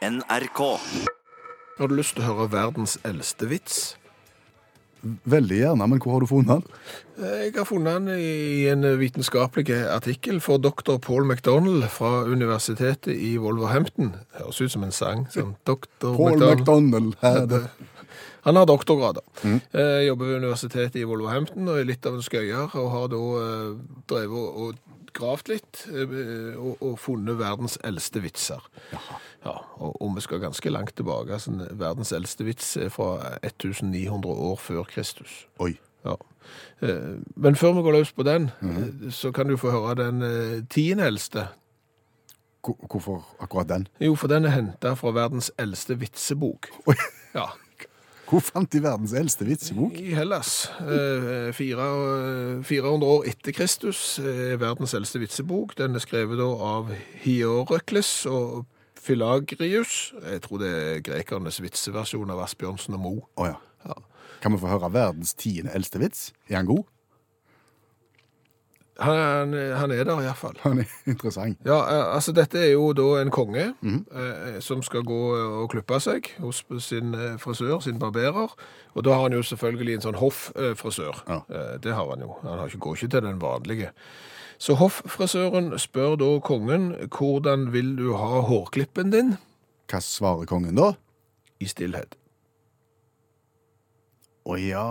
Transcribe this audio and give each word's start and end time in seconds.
NRK. 0.00 0.60
Har 1.78 1.88
du 1.88 1.92
lyst 1.92 2.14
til 2.16 2.24
å 2.24 2.30
høre 2.30 2.46
verdens 2.54 2.94
eldste 3.04 3.44
vits? 3.50 3.80
Veldig 5.28 5.58
gjerne, 5.58 5.88
men 5.92 6.00
hvor 6.00 6.14
har 6.14 6.24
du 6.24 6.28
funnet 6.28 6.62
den? 6.62 6.78
Jeg 7.20 7.52
har 7.58 7.66
funnet 7.68 7.98
den 8.00 8.20
i 8.20 8.64
en 8.72 8.84
vitenskapelig 9.00 9.76
artikkel 9.92 10.40
for 10.40 10.60
doktor 10.60 10.96
Paul 11.04 11.28
McDonald 11.28 11.84
fra 11.92 12.22
universitetet 12.24 13.12
i 13.12 13.34
Wolverhampton. 13.40 14.14
Høres 14.40 14.62
ut 14.64 14.72
som 14.72 14.88
en 14.88 14.96
sang. 14.96 15.26
Sånn, 15.36 15.52
doktor 15.68 16.16
Paul 16.16 16.40
McDonald. 16.40 17.16
McDonald. 17.20 17.68
Han 18.46 18.56
har 18.56 18.66
doktorgrader. 18.68 19.22
Eh, 19.44 20.06
jobber 20.06 20.26
ved 20.30 20.40
universitetet 20.44 21.00
i 21.00 21.04
Wolverhampton 21.08 21.68
og 21.68 21.80
er 21.80 21.88
litt 21.88 22.06
av 22.06 22.16
en 22.18 22.24
skøyer, 22.24 22.72
og 22.76 22.90
har 22.94 23.10
da 23.12 23.20
eh, 23.40 23.74
drevet 24.10 24.56
og, 24.64 24.80
gravd 25.12 25.48
litt 25.50 25.80
eh, 25.90 26.54
og, 26.54 26.76
og 26.86 26.98
funnet 27.02 27.38
verdens 27.40 27.76
eldste 27.84 28.22
vitser. 28.22 28.62
Ja, 28.92 29.56
og, 29.80 29.96
og 29.98 30.12
vi 30.16 30.22
skal 30.22 30.42
ganske 30.42 30.70
langt 30.70 30.94
tilbake. 30.96 31.34
Altså, 31.34 31.54
verdens 31.80 32.12
eldste 32.14 32.46
vits 32.46 32.76
er 32.78 32.92
fra 32.94 33.16
1900 33.42 34.30
år 34.30 34.60
før 34.62 34.84
Kristus. 34.90 35.44
Oi. 35.58 35.72
Ja. 36.06 36.14
Eh, 36.80 37.18
Men 37.34 37.58
før 37.58 37.74
vi 37.76 37.82
går 37.88 37.98
løs 37.98 38.12
på 38.16 38.22
den, 38.28 38.50
eh, 38.62 39.10
så 39.12 39.32
kan 39.34 39.50
du 39.50 39.56
få 39.60 39.74
høre 39.74 39.98
den 39.98 40.22
tiende 40.70 41.10
eldste. 41.10 41.48
Hvorfor 42.62 43.24
akkurat 43.40 43.68
den? 43.68 43.88
Jo, 44.00 44.14
for 44.14 44.28
den 44.28 44.44
er 44.44 44.52
henta 44.52 44.92
fra 44.94 45.10
verdens 45.16 45.50
eldste 45.58 45.96
vitsebok. 46.00 46.68
Oi. 46.86 46.96
Ja, 47.34 47.46
Hvor 48.30 48.42
fant 48.46 48.70
de 48.70 48.78
verdens 48.78 49.10
eldste 49.18 49.42
vitsebok? 49.42 49.96
I 49.98 50.12
Hellas. 50.14 50.68
Eh, 50.84 51.48
eh, 51.48 52.62
400 52.62 53.08
år 53.08 53.24
etter 53.26 53.50
Kristus 53.50 54.20
er 54.22 54.54
verdens 54.60 54.94
eldste 54.94 55.18
vitsebok. 55.18 55.74
Den 55.80 55.98
er 55.98 56.04
skrevet 56.04 56.38
da 56.38 56.46
av 56.46 56.92
Hierokles 57.24 58.12
og 58.30 58.68
Philagrius. 58.94 60.12
Jeg 60.22 60.44
tror 60.46 60.62
det 60.62 60.70
er 60.70 61.02
grekernes 61.10 61.58
vitseversjon 61.64 62.30
av 62.30 62.44
Asbjørnsen 62.44 62.94
og 62.94 63.02
Moe. 63.02 63.26
Oh, 63.34 63.50
ja. 63.50 63.58
Ja. 63.88 63.98
Kan 64.44 64.54
vi 64.54 64.62
få 64.62 64.70
høre 64.76 64.92
verdens 64.94 65.34
tiende 65.34 65.74
eldste 65.74 65.98
vits? 65.98 66.28
Er 66.46 66.60
han 66.60 66.70
god? 66.70 66.86
Han, 69.00 69.54
han 69.54 69.92
er 69.94 70.04
der 70.04 70.18
iallfall. 70.20 70.58
Han 70.60 70.78
er 70.82 70.90
interessant. 71.12 71.58
Ja, 71.64 71.78
eh, 71.88 72.14
altså 72.14 72.32
dette 72.36 72.58
er 72.60 72.72
jo 72.74 72.90
da 72.92 73.06
en 73.22 73.30
konge 73.32 73.70
eh, 73.80 74.58
som 74.60 74.82
skal 74.84 75.04
gå 75.08 75.20
og 75.62 75.70
klippe 75.72 75.96
seg 76.04 76.28
hos 76.42 76.64
sin 76.84 77.14
eh, 77.14 77.38
frisør, 77.40 77.78
sin 77.80 77.98
barberer. 78.02 78.52
Og 78.92 79.04
da 79.06 79.14
har 79.14 79.22
han 79.28 79.36
jo 79.38 79.42
selvfølgelig 79.46 79.94
en 79.94 80.04
sånn 80.08 80.18
hofffrisør. 80.20 81.22
Ja. 81.30 81.38
Eh, 81.48 81.76
det 81.80 81.94
har 81.96 82.10
han 82.12 82.26
jo. 82.26 82.34
Han 82.42 82.58
har 82.58 82.68
ikke, 82.68 82.82
går 82.88 82.98
ikke 82.98 83.12
til 83.14 83.24
den 83.30 83.40
vanlige. 83.40 83.92
Så 84.60 84.76
hofffrisøren 84.76 85.72
spør 85.80 86.18
da 86.20 86.34
kongen 86.44 86.90
hvordan 87.16 87.70
vil 87.72 87.94
du 87.96 88.10
ha 88.20 88.42
hårklippen 88.44 89.14
din 89.14 89.36
Hva 89.88 90.02
svarer 90.04 90.44
kongen 90.50 90.76
da? 90.76 90.90
i 91.60 91.68
stillhet. 91.68 92.18
Å 94.44 94.56
ja. 94.60 94.84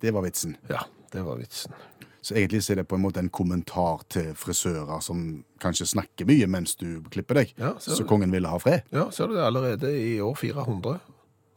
Det 0.00 0.12
var 0.12 0.24
vitsen. 0.24 0.56
Ja, 0.68 0.82
det 1.12 1.22
var 1.24 1.38
vitsen. 1.40 1.72
Så 2.22 2.34
egentlig 2.34 2.62
så 2.64 2.72
er 2.72 2.76
det 2.82 2.88
på 2.88 2.96
en 2.98 3.02
måte 3.02 3.18
en 3.22 3.28
kommentar 3.30 4.02
til 4.10 4.32
frisører 4.34 5.00
som 5.02 5.44
kanskje 5.60 5.86
snakker 5.86 6.26
mye 6.26 6.46
mens 6.50 6.74
du 6.76 7.00
klipper 7.10 7.34
deg. 7.34 7.54
Ja, 7.58 7.74
så- 7.78 7.94
så 7.96 8.04
kongen 8.04 8.30
ville 8.32 8.48
ha 8.48 8.58
fred. 8.58 8.82
Ja, 8.92 9.10
ser 9.10 9.26
du 9.28 9.34
det 9.34 9.44
allerede 9.44 9.92
i 9.94 10.18
år 10.20 10.34
400. 10.36 10.98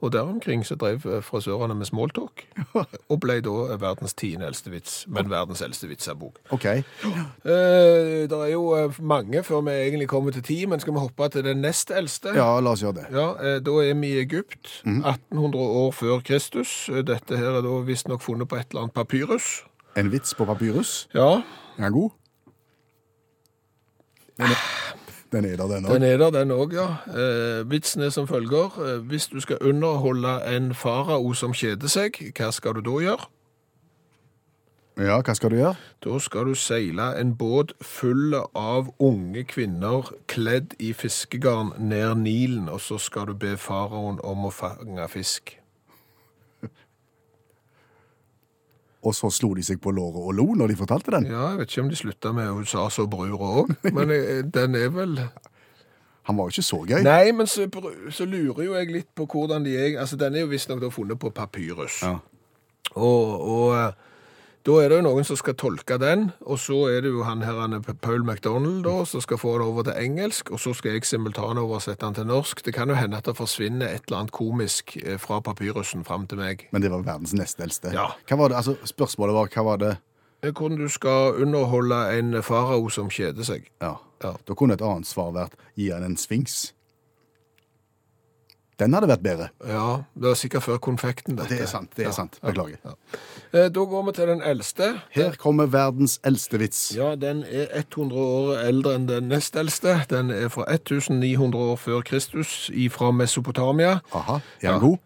Og 0.02 0.12
der 0.12 0.22
omkring 0.26 0.64
så 0.66 0.74
drev 0.76 1.04
eh, 1.06 1.22
frisørene 1.22 1.76
med 1.78 1.86
smalltalk, 1.86 2.48
og 3.12 3.20
ble 3.22 3.36
da 3.46 3.76
verdens 3.78 4.16
tiende 4.18 4.48
eldste 4.48 4.72
vits, 4.74 5.06
men 5.08 5.30
verdens 5.30 5.62
eldste 5.62 5.88
vitsebok. 5.92 6.40
OK. 6.50 6.66
Eh, 6.66 8.26
det 8.26 8.32
er 8.38 8.52
jo 8.52 8.64
eh, 8.78 8.98
mange 9.02 9.44
før 9.46 9.62
vi 9.66 9.72
egentlig 9.76 10.08
kommer 10.10 10.32
til 10.34 10.42
ti, 10.46 10.58
men 10.66 10.80
skal 10.82 10.94
vi 10.96 11.00
hoppe 11.04 11.30
til 11.34 11.44
den 11.46 11.62
nest 11.62 11.92
eldste? 11.94 12.34
Ja, 12.36 12.60
la 12.60 12.74
oss 12.76 12.82
gjøre 12.82 12.96
det. 13.02 13.06
Ja, 13.14 13.28
eh, 13.38 13.60
Da 13.62 13.72
er 13.82 13.94
vi 13.94 14.08
i 14.16 14.20
Egypt, 14.24 14.82
1800 14.86 15.62
år 15.86 15.92
før 15.94 16.20
Kristus. 16.26 16.90
Eh, 16.90 17.02
Dette 17.06 17.38
her 17.38 17.60
er 17.60 17.62
da 17.62 17.78
visstnok 17.86 18.22
funnet 18.26 18.50
på 18.50 18.58
et 18.60 18.68
eller 18.72 18.88
annet 18.88 18.94
papyrus. 18.98 19.64
En 19.98 20.12
vits 20.12 20.36
på 20.36 20.46
papyrus. 20.46 21.10
Ja, 21.14 21.42
Er 21.78 21.84
den 21.84 21.92
god? 21.94 22.10
Den 24.38 24.46
er, 24.46 24.58
den 25.32 25.46
er 25.46 25.56
der, 25.58 25.68
den 25.68 25.84
den 25.84 26.04
er 26.04 26.18
der, 26.18 26.30
den 26.30 26.52
òg, 26.52 26.74
ja. 26.74 26.88
Eh, 27.08 27.70
vitsen 27.72 28.02
er 28.02 28.10
som 28.10 28.28
følger. 28.28 28.80
Eh, 28.86 28.98
hvis 29.08 29.28
du 29.28 29.40
skal 29.40 29.58
underholde 29.62 30.56
en 30.56 30.74
farao 30.76 31.34
som 31.34 31.54
kjeder 31.54 31.88
seg, 31.88 32.18
hva 32.38 32.52
skal 32.52 32.74
du 32.74 32.82
da 32.82 32.98
gjøre? 33.04 33.28
Ja, 34.98 35.22
hva 35.22 35.34
skal 35.34 35.52
du 35.52 35.56
gjøre? 35.56 35.76
Da 36.04 36.20
skal 36.20 36.46
du 36.52 36.56
seile 36.56 37.14
en 37.20 37.36
båt 37.38 37.72
full 37.82 38.36
av 38.56 38.92
unge 39.00 39.44
kvinner 39.44 40.12
kledd 40.28 40.76
i 40.80 40.92
fiskegarn 40.94 41.72
ned 41.80 42.16
Nilen, 42.16 42.70
og 42.70 42.82
så 42.82 43.00
skal 43.00 43.32
du 43.32 43.34
be 43.34 43.56
faraoen 43.58 44.20
om 44.24 44.46
å 44.46 44.52
fange 44.52 45.08
fisk. 45.10 45.61
Og 49.02 49.16
så 49.18 49.32
slo 49.34 49.54
de 49.58 49.64
seg 49.66 49.80
på 49.82 49.94
låret 49.98 50.22
og 50.22 50.36
lo 50.38 50.46
når 50.58 50.74
de 50.74 50.76
fortalte 50.78 51.14
den. 51.16 51.26
Ja, 51.32 51.48
jeg 51.52 51.62
vet 51.62 51.72
ikke 51.72 51.86
om 51.86 51.90
de 51.90 51.98
slutta 51.98 52.34
med 52.38 52.52
hun 52.54 52.68
sa 52.70 52.86
så 52.94 53.08
brura 53.10 53.54
òg, 53.64 53.74
men 53.90 54.14
eh, 54.14 54.44
den 54.46 54.78
er 54.78 54.94
vel 54.94 55.18
Han 56.30 56.38
var 56.38 56.46
jo 56.46 56.54
ikke 56.54 56.68
så 56.68 56.78
gøy. 56.86 57.00
Nei, 57.02 57.32
men 57.34 57.48
så, 57.50 57.66
så 58.14 58.28
lurer 58.30 58.64
jo 58.64 58.76
jeg 58.78 58.92
litt 58.94 59.10
på 59.18 59.26
hvordan 59.26 59.66
de 59.66 59.74
er 59.74 60.00
Altså, 60.00 60.20
den 60.22 60.36
er 60.38 60.46
jo 60.46 60.52
visstnok 60.52 60.86
funnet 60.94 61.18
på 61.20 61.32
papyrus. 61.34 62.04
Ja. 62.06 62.20
Og, 62.94 63.42
og 63.42 63.74
eh, 63.80 64.11
da 64.62 64.76
er 64.78 64.92
det 64.92 65.00
jo 65.00 65.06
noen 65.08 65.26
som 65.26 65.38
skal 65.40 65.56
tolke 65.58 65.96
den, 65.98 66.28
og 66.46 66.60
så 66.62 66.84
er 66.92 67.02
det 67.02 67.10
jo 67.16 67.24
han 67.26 67.42
her, 67.42 67.58
han 67.64 67.80
Paul 68.04 68.22
McDonald, 68.22 68.84
da, 68.86 69.00
som 69.10 69.24
skal 69.24 69.40
få 69.42 69.56
det 69.58 69.66
over 69.66 69.88
til 69.88 69.98
engelsk, 69.98 70.52
og 70.54 70.62
så 70.62 70.76
skal 70.78 70.98
jeg 70.98 71.08
simultanoversette 71.10 72.06
den 72.06 72.20
til 72.20 72.30
norsk. 72.30 72.62
Det 72.66 72.76
kan 72.76 72.90
jo 72.90 72.98
hende 73.00 73.18
at 73.18 73.26
det 73.26 73.34
forsvinner 73.40 73.90
et 73.90 74.06
eller 74.06 74.20
annet 74.20 74.36
komisk 74.38 74.96
eh, 75.02 75.18
fra 75.22 75.40
papyrusen 75.42 76.06
fram 76.06 76.28
til 76.30 76.44
meg. 76.44 76.68
Men 76.72 76.86
det 76.86 76.92
var 76.94 77.02
verdens 77.08 77.34
nest 77.34 77.62
eldste. 77.64 77.96
Ja. 77.96 78.12
Var 78.30 78.54
det, 78.54 78.60
altså 78.60 78.78
Spørsmålet 78.86 79.36
var 79.36 79.52
hva 79.52 79.66
var 79.72 79.82
det 79.82 79.92
Hvordan 80.42 80.80
du 80.80 80.88
skal 80.90 81.42
underholde 81.42 81.98
en 82.18 82.40
farao 82.42 82.90
som 82.90 83.12
kjeder 83.14 83.46
seg. 83.46 83.68
Ja. 83.82 83.96
Ja. 84.24 84.36
Da 84.46 84.56
kunne 84.58 84.78
et 84.78 84.82
annet 84.86 85.10
svar 85.10 85.34
vært 85.36 85.58
gi 85.78 85.92
han 85.94 86.06
en 86.06 86.18
sfinks. 86.18 86.72
Den 88.82 88.96
hadde 88.98 89.08
vært 89.12 89.22
bedre. 89.22 89.50
Ja, 89.68 90.02
det 90.18 90.32
var 90.32 90.38
sikkert 90.40 90.64
før 90.66 90.80
konfekten, 90.82 91.36
dette. 91.38 91.54
Det 91.54 91.62
er 91.62 91.70
sant. 91.70 91.92
det 91.96 92.06
er 92.06 92.10
Ja, 92.10 92.16
sant. 92.18 92.40
Beklager. 92.42 92.78
ja. 92.84 92.96
Eh, 93.54 93.68
Da 93.70 93.84
går 93.86 94.06
vi 94.08 94.12
til 94.18 94.28
den 94.32 94.42
eldste. 94.42 94.88
Her 95.12 95.36
kommer 95.38 95.68
verdens 95.70 96.20
eldste 96.26 96.58
vits. 96.58 96.82
Ja, 96.96 97.14
den 97.16 97.44
er 97.44 97.68
100 97.78 98.18
år 98.18 98.58
eldre 98.66 98.96
enn 98.96 99.06
den 99.08 99.30
nest 99.30 99.56
eldste. 99.56 100.00
Den 100.10 100.32
er 100.32 100.48
fra 100.50 100.66
1900 100.72 101.56
år 101.62 101.76
før 101.78 102.02
Kristus, 102.02 102.72
fra 102.92 103.12
Mesopotamia. 103.12 104.00
Aha. 104.14 104.40
Er 104.62 104.72
Ja. 104.72 104.78
god? 104.80 104.98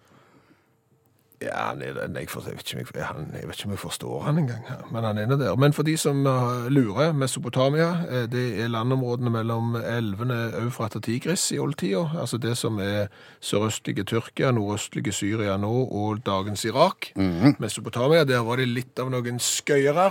Ja, 1.46 1.68
han 1.70 1.82
er 1.86 1.94
den. 1.94 2.16
Jeg, 2.18 2.30
forstår, 2.30 2.56
jeg, 2.56 2.88
vet 2.88 2.96
jeg, 2.96 3.06
han, 3.06 3.28
jeg 3.34 3.48
vet 3.48 3.60
ikke 3.60 3.68
om 3.70 3.74
jeg 3.76 3.82
forstår 3.82 4.22
han 4.26 4.40
engang, 4.42 4.64
men 4.92 5.04
han 5.06 5.18
er 5.22 5.28
der. 5.36 5.56
Men 5.62 5.76
for 5.78 5.86
de 5.86 5.94
som 5.98 6.26
eh, 6.26 6.70
lurer, 6.74 7.12
Mesopotamia, 7.14 7.90
eh, 8.10 8.24
det 8.32 8.46
er 8.64 8.72
landområdene 8.74 9.30
mellom 9.30 9.76
elvene 9.78 10.40
Eufrat 10.64 10.96
og 10.98 11.04
Tigris 11.06 11.44
i 11.54 11.60
oldtida. 11.62 12.08
Altså 12.22 12.40
det 12.42 12.56
som 12.58 12.80
er 12.82 13.12
sørøstlige 13.46 14.08
Tyrkia, 14.10 14.50
nordøstlige 14.56 15.14
Syria 15.14 15.58
nå 15.62 15.74
og 15.86 16.26
dagens 16.26 16.66
Irak. 16.66 17.12
Mesopotamia, 17.60 18.24
der 18.24 18.42
var 18.48 18.58
det 18.58 18.72
litt 18.72 19.00
av 19.00 19.14
noen 19.14 19.38
skøyere. 19.40 20.10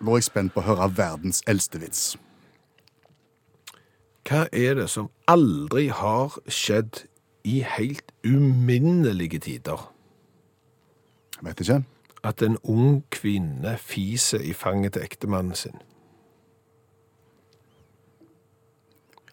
Nå 0.00 0.14
er 0.14 0.22
jeg 0.22 0.30
spent 0.30 0.54
på 0.54 0.62
å 0.62 0.68
høre 0.70 0.92
verdens 0.94 1.42
eldste 1.50 1.82
vits. 1.82 2.06
Hva 4.26 4.46
er 4.52 4.78
det 4.78 4.88
som 4.90 5.10
aldri 5.30 5.88
har 5.94 6.38
skjedd 6.50 7.04
i 7.46 7.60
helt 7.66 8.10
uminnelige 8.26 9.42
tider? 9.42 9.90
Vet 11.42 11.60
ikke. 11.60 11.84
At 12.24 12.42
en 12.42 12.58
ung 12.62 13.04
kvinne 13.10 13.76
fiser 13.78 14.40
i 14.40 14.52
fanget 14.52 14.92
til 14.92 15.02
ektemannen 15.02 15.54
sin. 15.54 15.76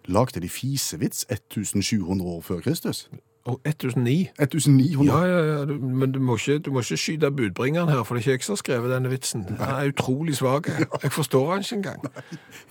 Lagde 0.05 0.39
de 0.39 0.49
fisevits 0.49 1.25
1700 1.29 2.29
år 2.29 2.41
før 2.41 2.59
Kristus? 2.59 3.09
Og 3.45 3.61
1009. 3.65 4.29
1900? 4.39 5.17
Ja, 5.17 5.25
ja, 5.25 5.57
ja, 5.57 5.65
du, 5.65 5.73
men 5.73 6.11
du 6.11 6.19
må, 6.19 6.35
ikke, 6.35 6.59
du 6.59 6.71
må 6.71 6.79
ikke 6.79 6.97
skyte 6.97 7.31
budbringeren 7.31 7.89
her, 7.89 8.03
for 8.03 8.15
det 8.15 8.27
er 8.27 8.31
ikke 8.31 8.31
jeg 8.31 8.43
som 8.43 8.53
har 8.53 8.57
skrevet 8.57 8.91
denne 8.91 9.09
vitsen. 9.09 9.43
Han 9.59 9.85
er 9.85 9.91
utrolig 9.91 10.35
svag. 10.35 10.63
Jeg 11.03 11.11
forstår 11.11 11.51
han 11.51 11.59
ikke 11.61 11.75
engang. 11.75 12.03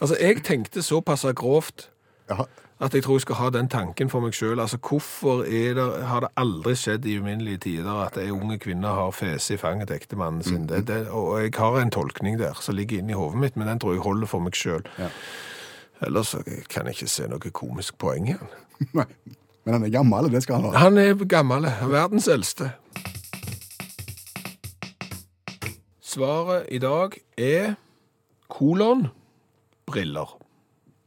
Altså, 0.00 0.16
jeg 0.20 0.44
tenkte 0.44 0.82
såpass 0.82 1.26
grovt 1.36 1.90
Ja. 2.30 2.36
At 2.82 2.94
jeg 2.94 3.04
tror 3.04 3.14
jeg 3.14 3.22
skal 3.22 3.38
ha 3.38 3.48
den 3.54 3.68
tanken 3.70 4.10
for 4.10 4.24
meg 4.24 4.34
sjøl. 4.34 4.58
Altså, 4.60 4.78
hvorfor 4.82 5.44
er 5.46 5.76
det, 5.78 5.84
har 6.08 6.24
det 6.24 6.32
aldri 6.36 6.74
skjedd 6.74 7.06
i 7.06 7.14
uminnelige 7.22 7.60
tider 7.68 8.00
at 8.02 8.16
ei 8.18 8.32
unge 8.34 8.58
kvinne 8.58 8.90
har 8.90 9.12
fese 9.14 9.54
i 9.54 9.60
fanget 9.60 9.86
til 9.88 10.00
ektemannen 10.00 10.42
sin? 10.42 10.64
Det, 10.66 10.80
det, 10.88 11.04
og 11.14 11.36
jeg 11.44 11.52
har 11.58 11.78
en 11.78 11.92
tolkning 11.94 12.40
der 12.40 12.58
som 12.58 12.74
ligger 12.74 12.98
inni 12.98 13.14
hodet 13.14 13.38
mitt, 13.38 13.56
men 13.56 13.70
den 13.70 13.78
tror 13.78 13.94
jeg 13.94 14.02
holder 14.02 14.26
for 14.26 14.42
meg 14.42 14.58
sjøl. 14.58 14.82
Ja. 14.98 15.12
Ellers 16.02 16.34
kan 16.72 16.90
jeg 16.90 16.96
ikke 16.98 17.12
se 17.12 17.28
noe 17.30 17.52
komisk 17.54 18.00
poeng 18.02 18.32
i 18.32 18.34
den. 18.40 18.50
Nei. 18.98 19.06
Men 19.62 19.76
han 19.76 19.86
er 19.86 19.92
gammel, 19.94 20.26
det 20.32 20.42
skal 20.42 20.58
han 20.58 20.72
ha. 20.72 20.82
Han 20.82 20.98
er 20.98 21.14
gammel, 21.30 21.68
verdens 21.86 22.26
eldste. 22.26 22.72
Svaret 26.02 26.66
i 26.68 26.82
dag 26.82 27.14
er 27.38 27.76
kolon 28.50 29.06
briller. 29.86 30.34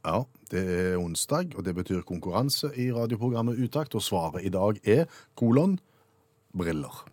Ja, 0.06 0.22
Det 0.50 0.62
er 0.62 0.96
onsdag, 1.00 1.56
og 1.58 1.64
det 1.66 1.74
betyr 1.74 2.04
konkurranse 2.06 2.70
i 2.78 2.90
radioprogrammet 2.94 3.58
Utakt, 3.58 3.94
og 3.98 4.02
svaret 4.02 4.44
i 4.46 4.52
dag 4.54 4.78
er 4.86 5.06
kolon 5.38 5.78
briller. 6.56 7.04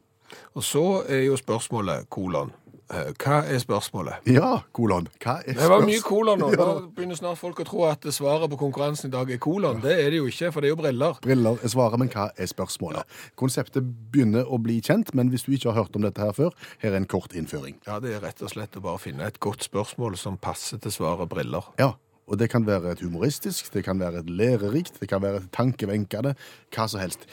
Og 0.57 0.63
så 0.65 0.83
er 1.09 1.25
jo 1.27 1.37
spørsmålet 1.37 2.07
kolon. 2.13 2.51
Eh, 2.93 3.09
Hva 3.17 3.39
er 3.49 3.57
spørsmålet? 3.61 4.25
Ja, 4.29 4.59
kolon. 4.75 5.07
Hva 5.23 5.39
er 5.41 5.55
spørsmålet? 5.55 5.61
Det 5.63 5.69
var 5.71 5.85
mye 5.87 6.01
kolon 6.05 6.41
nå. 6.43 6.49
Ja. 6.53 6.65
Nå 6.67 6.91
begynner 6.93 7.17
snart 7.17 7.39
folk 7.39 7.61
å 7.63 7.65
tro 7.65 7.83
at 7.89 8.05
svaret 8.13 8.51
på 8.51 8.57
konkurransen 8.59 9.09
i 9.09 9.13
dag 9.13 9.31
er 9.33 9.39
kolon. 9.41 9.79
Det 9.81 9.93
er 9.97 10.11
det 10.13 10.19
jo 10.19 10.27
ikke, 10.29 10.51
for 10.53 10.61
det 10.61 10.69
er 10.69 10.73
jo 10.75 10.79
briller. 10.81 11.17
Briller 11.23 11.57
er 11.63 11.73
svaret, 11.73 11.97
men 12.01 12.11
hva 12.13 12.27
er 12.37 12.49
spørsmålet? 12.51 13.17
Konseptet 13.39 13.87
begynner 14.13 14.45
å 14.45 14.59
bli 14.61 14.77
kjent, 14.85 15.13
men 15.17 15.31
hvis 15.33 15.45
du 15.47 15.53
ikke 15.55 15.71
har 15.71 15.83
hørt 15.83 15.97
om 15.97 16.05
dette 16.05 16.21
her 16.21 16.33
før, 16.37 16.53
her 16.83 16.91
er 16.93 16.99
en 17.01 17.09
kort 17.09 17.33
innføring. 17.37 17.79
Ja, 17.87 17.97
det 18.03 18.13
er 18.17 18.21
rett 18.25 18.41
og 18.45 18.53
slett 18.53 18.77
å 18.77 18.83
bare 18.85 19.01
finne 19.01 19.25
et 19.29 19.39
godt 19.41 19.65
spørsmål 19.65 20.17
som 20.21 20.37
passer 20.41 20.81
til 20.83 20.93
svaret 20.93 21.29
briller. 21.33 21.71
Ja, 21.81 21.93
og 22.27 22.39
det 22.39 22.49
kan 22.51 22.65
være 22.67 22.93
et 22.95 23.03
humoristisk, 23.03 23.73
det 23.73 23.83
kan 23.83 23.99
være 23.99 24.23
et 24.23 24.29
lærerikt, 24.29 24.99
det 24.99 25.09
kan 25.09 25.21
være 25.21 25.41
et 25.41 25.51
tankevenkende, 25.55 26.35
hva 26.73 26.87
som 26.87 27.03
helst. 27.03 27.27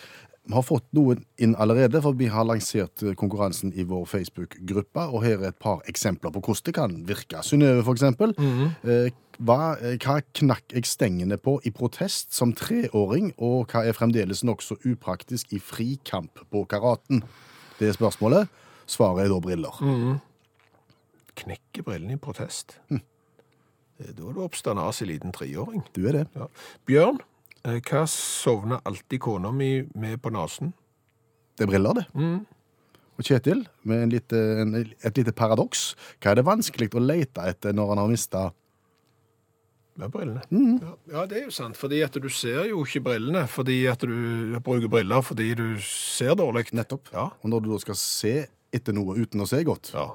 Vi 0.50 0.56
har 0.56 0.64
fått 0.64 0.86
noen 0.96 1.20
inn 1.38 1.52
allerede, 1.60 2.00
for 2.02 2.16
vi 2.16 2.26
har 2.32 2.46
lansert 2.48 3.04
eh, 3.04 3.14
konkurransen 3.18 3.74
i 3.76 3.84
vår 3.86 4.06
Facebook-gruppe, 4.08 5.04
og 5.12 5.22
her 5.22 5.36
er 5.38 5.52
et 5.52 5.58
par 5.60 5.84
eksempler 5.90 6.32
på 6.34 6.40
hvordan 6.42 6.64
det 6.66 6.74
kan 6.74 6.96
virke. 7.06 7.42
Synnøve, 7.46 7.84
for 7.84 7.92
eksempel. 7.92 8.34
-hmm. 8.38 9.12
hva, 9.38 9.76
eh, 9.78 9.98
hva 10.00 10.20
knakk 10.34 10.72
jeg 10.72 10.86
stengene 10.86 11.36
på 11.36 11.60
i 11.64 11.70
protest 11.70 12.34
som 12.34 12.52
treåring, 12.52 13.32
og 13.38 13.70
hva 13.70 13.84
er 13.86 13.92
fremdeles 13.92 14.42
nokså 14.44 14.76
upraktisk 14.84 15.52
i 15.52 15.58
frikamp 15.58 16.40
på 16.50 16.64
karaten? 16.64 17.22
Det 17.78 17.88
er 17.88 17.92
spørsmålet. 17.92 18.48
Svaret 18.86 19.24
er 19.24 19.28
da 19.28 19.40
briller. 19.40 20.20
Knekke 21.36 21.82
brillene 21.82 22.12
i 22.12 22.16
protest. 22.16 22.80
Eh, 22.90 22.98
Da 24.00 24.08
er 24.08 24.32
du 24.36 24.40
oppstandas 24.40 25.02
i 25.04 25.08
liten 25.10 25.32
treåring. 25.36 25.82
Du 25.92 26.06
er 26.08 26.12
det. 26.20 26.26
Ja. 26.34 26.46
Bjørn, 26.88 27.18
eh, 27.68 27.80
hva 27.84 28.06
sovner 28.08 28.80
alltid 28.88 29.20
kona 29.20 29.50
mi 29.52 29.82
med 29.94 30.20
på 30.24 30.32
nesen? 30.32 30.72
Det 31.58 31.66
er 31.66 31.70
briller, 31.74 31.98
det. 32.00 32.06
Og 33.20 33.26
Kjetil, 33.28 33.66
med 33.84 34.06
en 34.06 34.12
lite, 34.14 34.38
en, 34.62 34.72
et 34.80 35.18
lite 35.20 35.34
paradoks. 35.36 35.90
Hva 36.22 36.32
er 36.32 36.40
det 36.40 36.46
vanskelig 36.48 36.88
å 36.96 37.02
lete 37.04 37.44
etter 37.50 37.76
når 37.76 37.92
han 37.92 37.98
har 38.04 38.08
mista 38.08 38.46
Med 40.00 40.08
brillene. 40.14 40.40
Ja, 40.80 40.92
ja, 41.12 41.24
det 41.28 41.36
er 41.36 41.44
jo 41.44 41.52
sant, 41.52 41.76
fordi 41.76 41.98
at 42.06 42.14
du 42.16 42.28
ser 42.32 42.70
jo 42.70 42.80
ikke 42.86 43.02
brillene, 43.04 43.42
fordi 43.50 43.82
at 43.90 44.00
du 44.00 44.54
bruker 44.64 44.88
briller 44.88 45.20
fordi 45.26 45.50
du 45.58 45.66
ser 45.84 46.32
dårlig. 46.40 46.70
Nettopp. 46.72 47.10
Ja. 47.12 47.26
Og 47.42 47.50
når 47.52 47.60
du 47.66 47.68
da 47.74 47.80
skal 47.82 47.98
se 48.00 48.32
etter 48.72 48.96
noe 48.96 49.18
uten 49.18 49.42
å 49.44 49.48
se 49.50 49.60
godt, 49.66 49.90
Ja, 49.92 50.06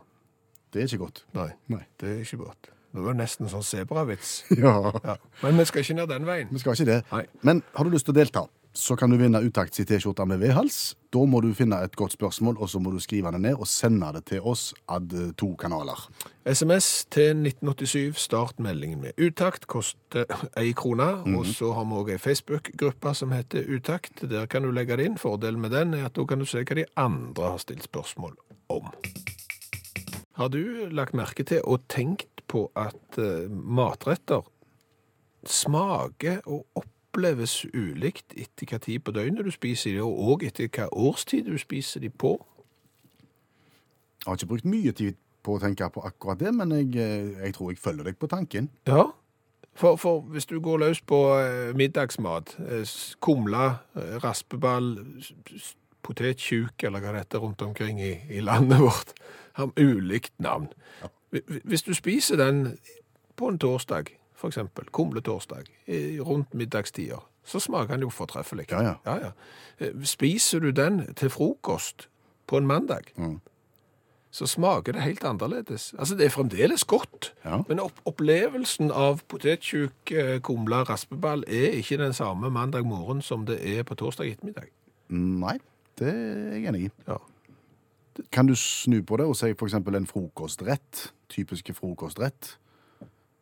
det 0.73 0.81
er 0.81 0.87
ikke 0.89 1.03
godt. 1.05 1.25
nei, 1.37 1.51
Nei. 1.69 1.83
det 2.01 2.09
er 2.09 2.23
ikke 2.23 2.41
godt. 2.47 2.71
Det 2.95 3.03
var 3.03 3.17
nesten 3.17 3.51
sånn 3.51 3.65
sebravits. 3.65 4.37
Ja. 4.65 4.75
Ja. 5.03 5.17
Men 5.43 5.59
vi 5.59 5.65
skal 5.67 5.83
ikke 5.83 5.97
ned 5.97 6.11
den 6.13 6.27
veien. 6.27 6.51
Vi 6.51 6.61
skal 6.61 6.77
ikke 6.77 6.91
det. 6.93 7.01
Nei. 7.11 7.25
Men 7.45 7.63
har 7.75 7.85
du 7.87 7.91
lyst 7.91 8.07
til 8.07 8.15
å 8.15 8.19
delta, 8.19 8.45
så 8.75 8.95
kan 8.99 9.11
du 9.11 9.15
vinne 9.19 9.39
Utakts 9.43 9.79
T-skjorte 9.87 10.25
med 10.27 10.41
V-hals. 10.41 10.95
Da 11.15 11.21
må 11.27 11.39
du 11.43 11.49
finne 11.55 11.77
et 11.83 11.95
godt 11.95 12.15
spørsmål, 12.15 12.57
og 12.59 12.67
så 12.71 12.79
må 12.83 12.91
du 12.91 12.99
skrive 13.03 13.31
det 13.31 13.39
ned 13.45 13.55
og 13.55 13.67
sende 13.71 14.09
det 14.17 14.25
til 14.31 14.43
oss 14.43 14.73
ad 14.91 15.13
to 15.39 15.53
kanaler. 15.59 16.01
SMS 16.43 17.05
til 17.11 17.39
1987, 17.45 18.19
start 18.19 18.59
meldingen 18.63 19.05
med 19.05 19.21
Utakt, 19.21 19.67
koster 19.71 20.27
ei 20.59 20.73
krone. 20.75 21.07
Og 21.35 21.47
så 21.47 21.71
har 21.77 21.87
vi 21.87 22.01
òg 22.01 22.11
ei 22.15 22.19
Facebook-gruppe 22.19 23.15
som 23.15 23.31
heter 23.35 23.63
Utakt. 23.71 24.25
Der 24.27 24.47
kan 24.51 24.67
du 24.67 24.73
legge 24.75 24.99
det 24.99 25.07
inn. 25.07 25.19
Fordelen 25.19 25.63
med 25.63 25.71
den 25.75 25.95
er 25.95 26.09
at 26.09 26.19
da 26.19 26.27
kan 26.27 26.43
du 26.43 26.47
se 26.49 26.63
hva 26.63 26.79
de 26.81 26.87
andre 26.99 27.55
har 27.55 27.63
stilt 27.63 27.87
spørsmål 27.87 28.35
om. 28.75 28.91
Har 30.35 30.51
du 30.51 30.59
lagt 30.91 31.15
merke 31.15 31.45
til 31.47 31.63
og 31.63 31.85
tenkt 31.87 32.34
på 32.47 32.67
at 32.77 33.19
eh, 33.21 33.49
matretter 33.49 34.45
smaker 35.45 36.41
og 36.49 36.65
oppleves 36.79 37.61
ulikt 37.73 38.33
etter 38.37 38.69
hva 38.69 38.79
tid 38.81 39.03
på 39.05 39.13
døgnet 39.15 39.45
du 39.45 39.51
spiser 39.53 39.95
de, 39.95 40.01
og 40.05 40.31
òg 40.33 40.47
etter 40.47 40.69
hva 40.71 40.89
årstid 40.91 41.49
du 41.49 41.59
spiser 41.61 42.03
de 42.03 42.09
på? 42.09 42.35
Jeg 44.23 44.31
har 44.31 44.39
ikke 44.39 44.51
brukt 44.55 44.71
mye 44.71 44.95
tid 44.97 45.19
på 45.45 45.55
å 45.55 45.61
tenke 45.61 45.87
på 45.93 46.01
akkurat 46.07 46.41
det, 46.41 46.55
men 46.55 46.73
jeg, 46.73 46.89
eh, 46.97 47.45
jeg 47.45 47.57
tror 47.57 47.71
jeg 47.71 47.81
følger 47.83 48.09
deg 48.09 48.19
på 48.19 48.31
tanken. 48.31 48.71
Ja, 48.89 49.11
for, 49.75 49.99
for 49.99 50.21
hvis 50.31 50.47
du 50.47 50.57
går 50.63 50.79
løs 50.85 51.01
på 51.03 51.19
eh, 51.35 51.73
middagsmat, 51.75 52.55
kumle, 53.21 53.65
raspeball, 54.23 54.93
potetjuk, 56.05 56.83
eller 56.85 57.03
hva 57.03 57.13
det 57.13 57.25
heter 57.25 57.43
rundt 57.43 57.63
omkring 57.65 57.99
i, 58.01 58.13
i 58.29 58.43
landet 58.45 58.81
vårt, 58.83 59.13
har 59.59 59.71
ulikt 59.79 60.33
navn. 60.43 60.69
Hvis 61.63 61.81
du 61.83 61.93
spiser 61.93 62.35
den 62.35 62.77
på 63.35 63.47
en 63.47 63.59
torsdag, 63.59 64.05
for 64.35 64.47
eksempel, 64.47 64.85
kumletorsdag, 64.91 65.63
rundt 66.25 66.53
middagstider, 66.53 67.27
så 67.43 67.59
smaker 67.59 67.93
den 67.93 68.01
jo 68.01 68.09
fortreffelig. 68.09 68.65
Ja, 68.71 68.81
ja. 69.05 69.15
ja. 69.17 69.31
Eh, 69.79 69.91
Spiser 70.03 70.59
du 70.59 70.71
den 70.71 71.13
til 71.15 71.29
frokost 71.29 72.09
på 72.47 72.57
en 72.57 72.67
mandag, 72.67 73.11
Mm. 73.17 73.39
så 74.31 74.45
smaker 74.47 74.91
det 74.91 75.01
helt 75.01 75.23
annerledes. 75.23 75.93
Altså, 75.99 76.15
det 76.17 76.25
er 76.25 76.29
fremdeles 76.29 76.83
godt, 76.83 77.33
men 77.69 77.79
opp 77.79 77.99
opplevelsen 78.05 78.91
av 78.91 79.19
potetsjuk, 79.27 80.11
eh, 80.11 80.39
kumle, 80.41 80.75
raspeball 80.83 81.43
er 81.47 81.71
ikke 81.79 81.97
den 81.97 82.13
samme 82.13 82.49
mandag 82.49 82.83
morgen 82.85 83.21
som 83.21 83.45
det 83.45 83.77
er 83.77 83.83
på 83.83 83.95
torsdag 83.95 84.27
ettermiddag. 84.31 84.67
Nei, 85.09 85.57
det 85.99 86.07
er 86.07 86.51
jeg 86.53 86.65
enig 86.67 86.81
i. 86.85 86.89
Ja. 87.07 87.17
Kan 88.31 88.47
du 88.47 88.55
snu 88.55 89.01
på 89.03 89.17
det 89.17 89.25
og 89.27 89.35
si 89.37 89.51
eksempel 89.51 89.97
en 89.97 90.07
frokostrett, 90.07 91.09
typiske 91.31 91.73
frokostrett? 91.75 92.55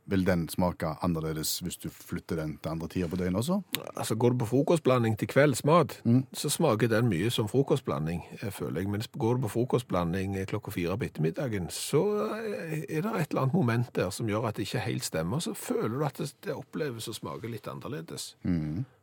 Vil 0.05 0.25
den 0.27 0.49
smake 0.51 0.89
annerledes 1.05 1.61
hvis 1.63 1.77
du 1.79 1.85
flytter 1.87 2.41
den 2.41 2.57
til 2.57 2.73
andre 2.73 2.89
tider 2.91 3.07
på 3.07 3.15
døgnet 3.15 3.39
også? 3.39 3.61
Altså, 3.95 4.17
går 4.19 4.33
du 4.33 4.41
på 4.41 4.49
frokostblanding 4.49 5.15
til 5.19 5.29
kveldsmat, 5.31 6.01
så 6.35 6.51
smaker 6.51 6.91
den 6.91 7.07
mye 7.07 7.29
som 7.31 7.47
frokostblanding, 7.47 8.25
jeg 8.41 8.53
føler 8.53 8.81
jeg. 8.81 8.89
Men 8.91 9.05
går 9.17 9.37
du 9.37 9.45
på 9.45 9.53
frokostblanding 9.53 10.35
eh, 10.35 10.45
klokka 10.49 10.73
fire 10.75 10.97
på 10.97 11.07
ettermiddagen, 11.07 11.69
så 11.71 12.03
eh, 12.35 12.83
er 12.89 13.05
det 13.05 13.15
et 13.15 13.31
eller 13.31 13.45
annet 13.45 13.55
moment 13.55 13.95
der 13.95 14.11
som 14.11 14.27
gjør 14.27 14.49
at 14.49 14.59
det 14.59 14.67
ikke 14.67 14.83
helt 14.89 15.07
stemmer. 15.07 15.39
Så 15.39 15.53
føler 15.53 15.95
du 15.95 16.05
at 16.05 16.19
det, 16.19 16.51
oppleves 16.51 17.07
og 17.07 17.15
smaker 17.21 17.53
litt 17.53 17.71
annerledes. 17.71 18.33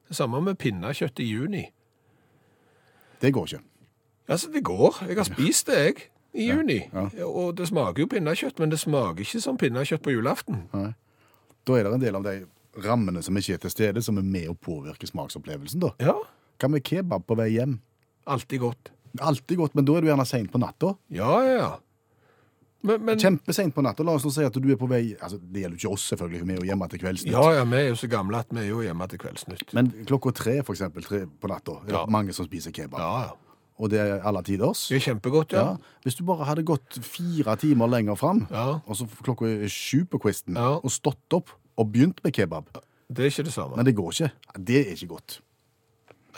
Det 0.09 0.17
samme 0.19 0.43
med 0.45 0.61
pinnekjøtt 0.61 1.25
i 1.25 1.31
juni. 1.33 1.65
Det 3.23 3.33
går 3.33 3.47
ikke. 3.47 3.70
Altså, 4.31 4.49
det 4.55 4.63
går. 4.65 5.01
Jeg 5.09 5.17
har 5.19 5.27
spist 5.29 5.67
det, 5.67 5.79
jeg, 5.85 6.05
i 6.39 6.47
juni. 6.53 6.79
ja. 6.95 7.09
Og 7.27 7.57
det 7.59 7.67
smaker 7.69 8.05
jo 8.05 8.07
pinnekjøtt, 8.13 8.61
men 8.63 8.71
det 8.71 8.79
smaker 8.79 9.25
ikke 9.25 9.41
som 9.43 9.59
pinnekjøtt 9.59 10.03
på 10.07 10.13
julaften. 10.15 10.63
Da 10.71 11.75
er 11.77 11.85
det 11.89 11.93
en 11.97 12.01
del 12.05 12.17
av 12.21 12.23
de 12.29 12.37
rammene 12.87 13.23
som 13.27 13.37
ikke 13.37 13.57
er 13.59 13.63
til 13.67 13.71
stede, 13.75 14.03
som 14.07 14.17
er 14.19 14.23
med 14.23 14.47
å 14.49 14.55
påvirke 14.55 15.09
smaksopplevelsen. 15.11 15.81
da. 15.83 15.91
Ja, 16.01 16.15
Hva 16.61 16.69
med 16.71 16.85
kebab 16.87 17.27
på 17.27 17.37
vei 17.37 17.51
hjem? 17.57 17.81
alltid 18.31 18.61
godt. 18.63 18.91
Alltid 19.19 19.57
godt, 19.59 19.75
men 19.75 19.85
da 19.85 19.97
er 19.97 20.01
du 20.05 20.07
gjerne 20.07 20.27
seint 20.29 20.53
på 20.53 20.59
natta. 20.63 20.95
Ja, 21.11 21.33
ja, 21.43 21.55
ja. 21.59 21.71
Men, 22.87 23.03
men 23.05 23.19
Kjempeseint 23.19 23.75
på 23.75 23.83
natta. 23.85 24.05
La 24.07 24.13
oss 24.17 24.25
nå 24.25 24.31
si 24.33 24.45
at 24.47 24.55
du 24.57 24.71
er 24.73 24.79
på 24.81 24.87
vei 24.89 25.17
altså 25.21 25.37
Det 25.43 25.61
gjelder 25.65 25.77
jo 25.77 25.81
ikke 25.91 25.91
oss, 25.99 26.05
selvfølgelig, 26.15 26.47
vi 26.47 26.55
er 26.55 26.61
jo 26.63 26.69
hjemme 26.71 26.87
til 26.89 27.01
Kveldsnytt. 27.03 27.33
Ja, 27.35 27.43
ja, 27.59 27.65
vi 27.69 27.77
er 27.77 27.89
jo 27.91 27.97
så 28.01 28.09
gamle 28.09 28.39
at 28.41 28.55
vi 28.55 28.63
er 28.63 28.69
jo 28.71 28.79
hjemme 28.87 29.09
til 29.11 29.19
Kveldsnytt. 29.21 29.75
Men 29.77 29.91
klokka 30.09 30.33
tre, 30.39 30.55
for 30.65 30.73
eksempel, 30.79 31.05
tre 31.05 31.25
på 31.27 31.51
natta, 31.51 31.75
er 31.83 31.91
det 31.91 31.99
Ja. 31.99 32.05
mange 32.09 32.33
som 32.33 32.47
spiser 32.47 32.71
kebab. 32.73 33.01
Ja, 33.03 33.11
ja. 33.27 33.50
Og 33.81 33.89
det 33.89 34.01
er 34.03 34.19
alle 34.29 34.43
tiders. 34.45 34.83
Det 34.91 34.99
er 34.99 35.07
kjempegodt, 35.15 35.55
ja. 35.57 35.63
Ja. 35.71 35.77
Hvis 36.05 36.15
du 36.19 36.25
bare 36.29 36.45
hadde 36.45 36.63
gått 36.69 36.99
fire 37.01 37.55
timer 37.57 37.89
lenger 37.89 38.15
fram, 38.21 38.43
Ja. 38.51 38.79
og 38.85 38.97
så 38.99 39.07
klokka 39.25 39.49
er 39.49 39.69
sju 39.73 40.05
på 40.05 40.21
kvisten, 40.21 40.55
Ja. 40.61 40.75
og 40.85 40.91
stått 40.93 41.33
opp 41.33 41.49
og 41.79 41.93
begynt 41.93 42.21
med 42.23 42.33
kebab 42.37 42.67
Det 43.11 43.19
er 43.25 43.31
ikke 43.31 43.45
det 43.49 43.53
samme. 43.55 43.77
Men 43.77 43.87
det 43.87 43.95
går 43.97 44.11
ikke. 44.13 44.31
Det 44.67 44.81
er 44.87 44.93
ikke 44.93 45.09
godt. 45.09 45.41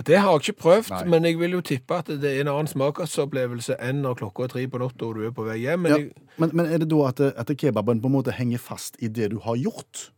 det 0.07 0.19
har 0.19 0.31
jeg 0.39 0.41
ikke 0.49 0.61
prøvd, 0.63 0.91
Nei. 0.91 1.05
men 1.11 1.25
jeg 1.25 1.39
vil 1.39 1.51
jo 1.51 1.61
tippe 1.61 1.95
at 1.99 2.07
det 2.07 2.25
er 2.25 2.41
en 2.41 2.49
annen 2.49 2.67
smaksopplevelse 2.67 3.77
enn 3.81 4.01
når 4.03 4.15
klokka 4.23 4.45
er 4.45 4.49
tre 4.49 4.67
på 4.67 4.79
natta 4.81 5.05
og 5.05 5.15
du 5.19 5.27
er 5.27 5.31
på 5.33 5.45
vei 5.45 5.59
hjem. 5.67 5.81
Men 5.83 5.91
Ja. 5.93 5.97
jeg, 5.99 6.13
Men, 6.39 6.51
men 6.55 6.67
er 6.67 6.79
det 6.79 6.89
da 6.89 6.97
at, 7.09 7.21
at 7.21 7.47
kebaben 7.59 8.01
på 8.01 8.07
en 8.07 8.13
måte 8.23 8.33
henger 8.33 8.59
fast 8.59 8.97
i 9.03 9.09
det 9.09 9.31
du 9.33 9.39
har 9.41 9.57
gjort? 9.57 10.11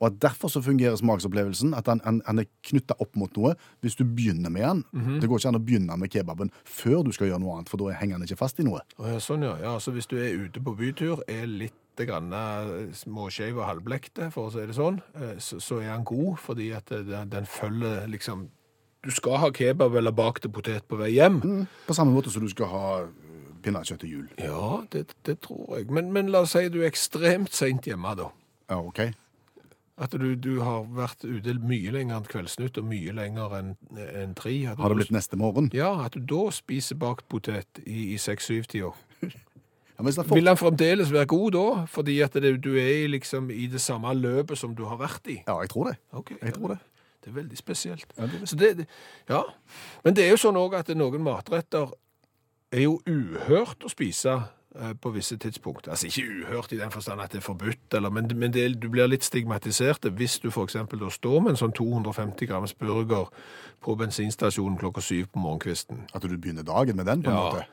Og 0.00 0.06
at 0.08 0.22
derfor 0.22 0.48
så 0.48 0.62
fungerer 0.64 0.96
smaksopplevelsen, 0.96 1.74
at 1.76 1.88
han, 1.88 2.00
han, 2.04 2.22
han 2.26 2.42
er 2.42 2.48
knytta 2.66 2.96
opp 2.98 3.16
mot 3.20 3.36
noe 3.36 3.54
hvis 3.84 3.98
du 3.98 4.04
begynner 4.04 4.50
med 4.50 4.64
han. 4.64 4.84
-hmm. 4.92 5.20
Det 5.20 5.28
går 5.28 5.38
ikke 5.38 5.48
an 5.48 5.60
å 5.60 5.64
begynne 5.64 5.96
med 5.96 6.10
kebaben 6.10 6.50
før 6.64 7.02
du 7.02 7.12
skal 7.12 7.26
gjøre 7.26 7.40
noe 7.40 7.56
annet, 7.56 7.68
for 7.68 7.76
da 7.76 7.92
henger 7.92 8.14
han 8.16 8.22
ikke 8.22 8.36
fast 8.36 8.60
i 8.60 8.62
noe. 8.62 8.80
Ja, 8.98 9.18
sånn, 9.18 9.42
ja. 9.42 9.56
ja. 9.62 9.78
Så 9.78 9.90
hvis 9.90 10.06
du 10.06 10.16
er 10.16 10.34
ute 10.44 10.60
på 10.60 10.74
bytur, 10.74 11.22
er 11.28 11.46
litt 11.46 11.74
grann 12.06 12.32
eh, 12.32 12.92
småskeiv 12.94 13.58
og 13.58 13.66
halvblekte, 13.66 14.30
for 14.30 14.48
å 14.48 14.52
si 14.54 14.64
det 14.66 14.74
sånn, 14.74 15.00
eh, 15.14 15.36
så, 15.38 15.60
så 15.60 15.80
er 15.80 15.90
han 15.92 16.04
god, 16.04 16.38
fordi 16.38 16.70
at 16.76 16.90
eh, 16.92 17.04
den, 17.04 17.30
den 17.30 17.46
følger 17.46 18.06
liksom 18.06 18.48
Du 19.04 19.10
skal 19.10 19.38
ha 19.40 19.48
kebab 19.50 19.94
eller 19.96 20.12
bakte 20.12 20.48
potet 20.52 20.84
på 20.84 20.96
vei 21.00 21.14
hjem. 21.14 21.40
Mm. 21.40 21.66
På 21.86 21.94
samme 21.94 22.12
måte 22.12 22.30
som 22.30 22.42
du 22.44 22.50
skal 22.52 22.66
ha 22.66 23.06
pinnekjøtt 23.64 24.02
til 24.04 24.10
jul. 24.10 24.26
Ja, 24.38 24.82
det, 24.92 25.14
det 25.26 25.38
tror 25.40 25.78
jeg. 25.78 25.90
Men, 25.90 26.12
men 26.12 26.28
la 26.28 26.42
oss 26.44 26.52
si 26.52 26.68
du 26.68 26.82
er 26.82 26.90
ekstremt 26.90 27.56
seint 27.56 27.88
hjemme, 27.88 28.12
da. 28.18 28.28
Ja, 28.68 28.76
ok. 28.76 29.00
At 30.00 30.14
du, 30.16 30.30
du 30.40 30.54
har 30.64 30.86
vært 30.96 31.26
ute 31.28 31.52
mye 31.60 31.90
lenger 31.92 32.16
enn 32.16 32.24
Kveldsnytt, 32.30 32.78
og 32.80 32.86
mye 32.88 33.12
lenger 33.12 33.52
enn 33.58 33.74
en 34.22 34.34
tre. 34.34 34.54
At 34.70 34.78
Har 34.80 34.88
det 34.88 34.96
du- 34.96 35.02
blitt 35.02 35.12
neste 35.12 35.36
morgen? 35.36 35.68
Ja, 35.76 35.90
at 36.06 36.16
du 36.16 36.20
da 36.24 36.46
spiser 36.56 36.96
bakt 36.96 37.26
potet 37.28 37.82
i, 37.86 38.14
i 38.14 38.16
6-7-tida. 38.16 38.92
Ja, 40.00 40.06
for- 40.24 40.34
Vil 40.34 40.48
han 40.48 40.56
fremdeles 40.56 41.10
være 41.12 41.26
god 41.28 41.50
da? 41.52 41.64
Fordi 41.92 42.14
at 42.24 42.32
det, 42.40 42.54
du 42.64 42.70
er 42.80 43.06
liksom 43.12 43.50
i 43.52 43.66
det 43.68 43.82
samme 43.84 44.14
løpet 44.16 44.56
som 44.56 44.72
du 44.74 44.86
har 44.88 44.96
vært 44.96 45.26
i? 45.28 45.42
Ja, 45.46 45.58
jeg 45.60 45.68
tror 45.74 45.90
det. 45.90 45.98
Okay, 46.16 46.36
Jeg 46.40 46.54
tror 46.56 46.68
det. 46.72 46.78
Det 47.20 47.28
er 47.28 47.34
veldig 47.36 47.58
spesielt. 47.60 48.06
Ja, 48.16 48.22
det 48.24 48.34
er 48.34 48.38
det. 48.40 48.48
Så 48.48 48.56
det, 48.56 48.86
ja. 49.28 49.42
Men 50.02 50.16
det 50.16 50.24
er 50.24 50.30
jo 50.32 50.38
sånn 50.40 50.56
òg 50.56 50.78
at 50.78 50.88
noen 50.96 51.20
matretter 51.20 51.92
er 52.72 52.80
jo 52.86 52.94
uhørt 53.04 53.84
å 53.84 53.90
spise 53.92 54.38
på 55.02 55.10
visse 55.10 55.34
tidspunkt. 55.36 55.88
Altså 55.88 56.06
ikke 56.06 56.22
uhørt 56.44 56.72
i 56.72 56.78
den 56.78 56.90
forstand 56.94 57.20
at 57.20 57.32
det 57.32 57.38
er 57.40 57.46
forbudt, 57.46 57.94
eller, 57.98 58.10
men, 58.14 58.28
men 58.38 58.52
det, 58.54 58.68
du 58.82 58.88
blir 58.88 59.08
litt 59.10 59.24
stigmatisert 59.26 60.06
hvis 60.14 60.38
du 60.38 60.48
f.eks. 60.50 60.76
da 60.78 61.08
står 61.10 61.40
med 61.42 61.50
en 61.56 61.58
sånn 61.58 61.72
250 61.74 62.46
grams 62.46 62.74
burger 62.78 63.26
på 63.82 63.96
bensinstasjonen 63.98 64.78
klokka 64.78 65.02
syv 65.02 65.26
på 65.34 65.42
morgenkvisten. 65.42 66.04
At 66.14 66.22
du 66.22 66.36
begynner 66.36 66.62
dagen 66.62 66.96
med 66.96 67.06
den, 67.10 67.22
på 67.26 67.30
en 67.30 67.36
Ja. 67.36 67.42
måte. 67.50 67.66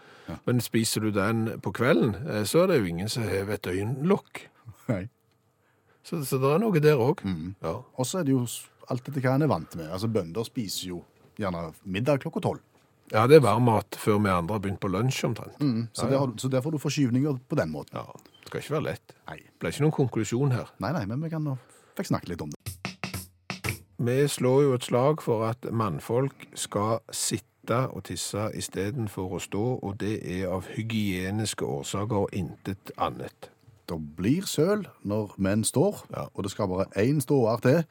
Men 0.45 0.59
spiser 0.59 1.01
du 1.05 1.11
den 1.15 1.59
på 1.63 1.71
kvelden, 1.71 2.15
eh, 2.27 2.43
så 2.43 2.63
er 2.63 2.67
det 2.73 2.79
jo 2.81 2.85
ingen 2.89 3.09
som 3.09 3.23
hever 3.23 3.53
et 3.53 3.67
øyenlokk. 3.67 4.47
Så, 6.07 6.21
så 6.23 6.37
det 6.39 6.49
er 6.55 6.59
noe 6.63 6.79
der 6.79 6.95
òg. 7.03 7.19
Mm. 7.27 7.55
Ja. 7.63 7.73
Og 7.99 8.05
så 8.07 8.19
er 8.21 8.27
det 8.27 8.31
jo 8.31 8.45
alt 8.87 9.09
etter 9.09 9.19
hva 9.25 9.33
en 9.35 9.43
er 9.43 9.49
vant 9.51 9.73
med. 9.75 9.89
Altså, 9.91 10.07
Bønder 10.07 10.45
spiser 10.47 10.93
jo 10.93 11.01
gjerne 11.35 11.65
middag 11.83 12.21
klokka 12.23 12.39
tolv. 12.45 12.61
Ja, 13.11 13.27
det 13.27 13.35
er 13.37 13.39
varmmat 13.45 13.95
før 13.97 14.17
vi 14.23 14.29
andre 14.29 14.53
har 14.55 14.59
begynt 14.59 14.79
på 14.79 14.89
lunsj 14.91 15.23
omtrent. 15.25 15.57
Så, 15.93 16.03
Ja, 16.03 16.07
der 16.07 16.13
ja. 16.13 16.19
har 16.19 16.27
du- 16.27 16.37
så 16.37 16.49
der 16.49 16.61
får 16.61 16.71
du 16.71 16.77
forskyvninger 16.77 17.39
på 17.49 17.55
den 17.55 17.71
måten. 17.71 17.93
Ja, 17.93 18.03
det 18.41 18.47
skal 18.47 18.59
ikke 18.61 18.71
være 18.71 18.83
lett. 18.83 19.13
Nei. 19.27 19.37
Det 19.37 19.59
ble 19.59 19.69
ikke 19.69 19.81
noen 19.81 19.91
konklusjon 19.91 20.51
her. 20.51 20.65
nei, 20.79 20.91
nei, 20.91 21.05
men 21.05 21.21
vi 21.21 21.29
kan 21.29 21.57
fikk 21.95 22.07
snakke 22.07 22.27
litt 22.29 22.41
om 22.41 22.49
det. 22.49 22.57
Vi 23.99 24.27
slår 24.27 24.61
jo 24.63 24.73
et 24.73 24.83
slag 24.83 25.21
for 25.21 25.45
at 25.49 25.61
mannfolk 25.73 26.47
skal 26.55 26.99
sitte 27.11 27.89
og 27.91 28.03
tisse 28.03 28.51
istedenfor 28.55 29.33
å 29.33 29.39
stå, 29.41 29.63
og 29.83 29.97
det 29.97 30.21
er 30.23 30.47
av 30.53 30.67
hygieniske 30.75 31.65
årsaker 31.65 32.15
og 32.27 32.29
intet 32.31 32.91
annet. 32.97 33.49
Det 33.87 33.97
blir 34.15 34.45
søl 34.45 34.85
når 35.03 35.33
menn 35.37 35.63
står, 35.63 36.03
Ja. 36.15 36.27
og 36.35 36.43
det 36.43 36.51
skal 36.51 36.67
bare 36.67 36.85
én 36.95 37.19
ståer 37.21 37.59
til 37.61 37.83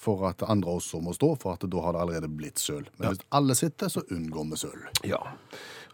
for 0.00 0.24
at 0.30 0.44
andre 0.48 0.78
også 0.78 1.02
må 1.04 1.12
stå, 1.16 1.34
for 1.42 1.56
at 1.58 1.66
da 1.68 1.82
har 1.84 1.92
det 1.96 2.00
allerede 2.04 2.30
blitt 2.32 2.60
søl. 2.62 2.86
Men 2.96 3.12
hvis 3.12 3.26
alle 3.36 3.56
sitter, 3.58 3.92
så 3.92 4.02
unngår 4.08 4.46
vi 4.52 4.60
søl. 4.62 4.86
Ja. 5.04 5.20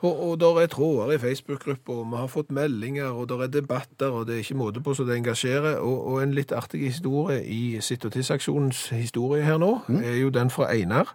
Og, 0.04 0.12
og 0.12 0.34
der 0.40 0.60
er 0.60 0.68
tråder 0.70 1.14
i 1.14 1.18
Facebook-gruppa, 1.18 1.92
og 1.92 2.10
vi 2.12 2.20
har 2.20 2.30
fått 2.30 2.52
meldinger, 2.54 3.08
og 3.16 3.30
der 3.32 3.46
er 3.46 3.50
debatter, 3.50 4.12
og 4.12 4.28
det 4.28 4.36
er 4.36 4.44
ikke 4.44 4.58
måte 4.60 4.82
på 4.84 4.94
så 4.94 5.06
det 5.08 5.16
engasjerer. 5.16 5.80
Og, 5.80 6.06
og 6.12 6.22
en 6.22 6.36
litt 6.36 6.52
artig 6.54 6.84
historie 6.84 7.40
i 7.42 7.80
Sitt 7.82 8.04
og 8.06 8.14
Tiss-aksjonens 8.14 8.86
historie 8.94 9.42
her 9.46 9.58
nå, 9.62 9.72
er 9.98 10.20
jo 10.20 10.30
den 10.34 10.52
fra 10.52 10.68
Einar, 10.74 11.14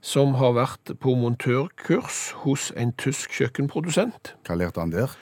som 0.00 0.38
har 0.40 0.56
vært 0.56 0.94
på 0.98 1.12
montørkurs 1.20 2.30
hos 2.46 2.70
en 2.80 2.94
tysk 2.96 3.36
kjøkkenprodusent. 3.36 4.34
Hva 4.48 4.56
lærte 4.56 4.80
han 4.80 4.94
der? 4.96 5.12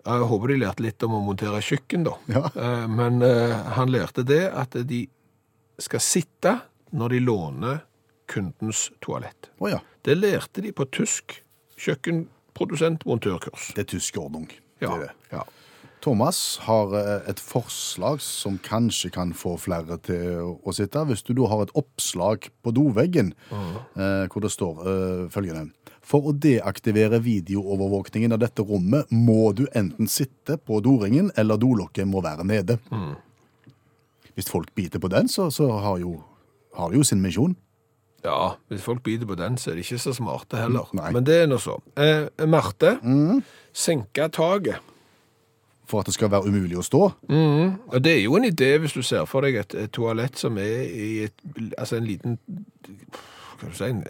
Jeg 0.00 0.28
håper 0.30 0.48
de 0.48 0.60
lærte 0.62 0.82
litt 0.82 1.04
om 1.04 1.18
å 1.18 1.24
montere 1.26 1.60
kjøkken, 1.60 2.06
da. 2.08 2.16
Ja. 2.32 2.46
Eh, 2.56 2.86
Men 2.88 3.20
eh, 3.22 3.52
han 3.76 3.92
lærte 3.92 4.24
det 4.24 4.46
at 4.48 4.72
de 4.88 5.04
skal 5.82 6.00
sitte 6.04 6.56
når 6.92 7.08
de 7.14 7.20
låner 7.20 7.80
kundens 8.30 8.90
toalett. 9.02 9.50
Oh, 9.58 9.70
ja. 9.70 9.80
Det 10.06 10.16
lærte 10.18 10.62
de 10.62 10.72
på 10.72 10.86
tysk 10.94 11.40
kjøkkenprodusent-montørkurs. 11.80 13.72
Det 13.74 13.84
er 13.86 13.90
tysk 13.96 14.16
ordning. 14.20 14.48
Det 14.80 14.86
Ja, 14.88 14.94
er 14.94 15.00
det. 15.06 15.10
ja. 15.32 15.42
Thomas 16.00 16.58
har 16.64 16.94
eh, 16.96 17.28
et 17.28 17.40
forslag 17.40 18.20
som 18.24 18.56
kanskje 18.58 19.10
kan 19.12 19.34
få 19.36 19.58
flere 19.60 19.98
til 20.00 20.56
å- 20.64 20.72
sitte. 20.72 20.96
Hvis 21.04 21.22
du 21.22 21.34
da 21.34 21.46
har 21.46 21.62
et 21.62 21.74
oppslag 21.76 22.48
på 22.64 22.72
doveggen 22.72 23.34
eh, 23.52 24.26
hvor 24.32 24.40
det 24.40 24.50
står 24.50 24.80
eh, 24.80 25.28
følgende 25.28 25.72
For 26.02 26.22
å 26.22 26.32
deaktivere 26.32 27.20
videoovervåkningen 27.20 28.32
av 28.32 28.38
dette 28.40 28.62
rommet 28.64 29.10
må 29.12 29.52
du 29.54 29.66
enten 29.74 30.08
sitte 30.08 30.56
på 30.56 30.80
doringen, 30.82 31.30
eller 31.36 31.56
dolokket 31.60 32.06
må 32.08 32.22
være 32.24 32.42
nede. 32.44 32.78
Hvis 34.40 34.48
folk 34.48 34.72
biter 34.74 34.98
på 35.02 35.10
den, 35.12 35.28
så, 35.28 35.50
så 35.52 35.68
har, 35.84 35.98
jo, 36.00 36.16
har 36.76 36.88
det 36.90 36.96
jo 37.02 37.04
sin 37.04 37.20
misjon. 37.20 37.56
ja, 38.24 38.54
hvis 38.68 38.82
folk 38.84 39.02
biter 39.04 39.26
på 39.28 39.36
den, 39.36 39.56
så 39.60 39.70
er 39.70 39.74
de 39.78 39.84
ikke 39.84 39.98
så 40.00 40.12
smarte 40.16 40.56
heller. 40.60 40.88
Nei. 40.96 41.10
Men 41.12 41.24
det 41.28 41.42
er 41.42 41.46
nå 41.48 41.56
så. 41.60 41.78
Eh, 41.96 42.26
Marte, 42.48 42.94
senke 43.72 44.28
taket. 44.32 44.80
For 45.90 46.00
at 46.04 46.06
det 46.06 46.14
skal 46.14 46.30
være 46.30 46.46
umulig 46.46 46.76
å 46.78 46.84
stå. 46.86 47.00
Og 47.90 47.96
det 48.04 48.12
er 48.12 48.20
jo 48.22 48.36
en 48.38 48.44
idé 48.46 48.76
hvis 48.78 48.92
du 48.94 49.02
ser 49.02 49.24
for 49.26 49.42
deg 49.42 49.56
et, 49.58 49.74
et 49.74 49.90
toalett 49.90 50.38
som 50.38 50.56
er 50.62 50.84
i 50.86 51.08
et, 51.24 51.34
altså 51.76 51.96
en 51.98 52.06
liten, 52.06 52.36
hva 53.58 53.72
skal 53.72 53.72
du 53.72 53.78
si, 53.80 53.88
en, 53.88 54.04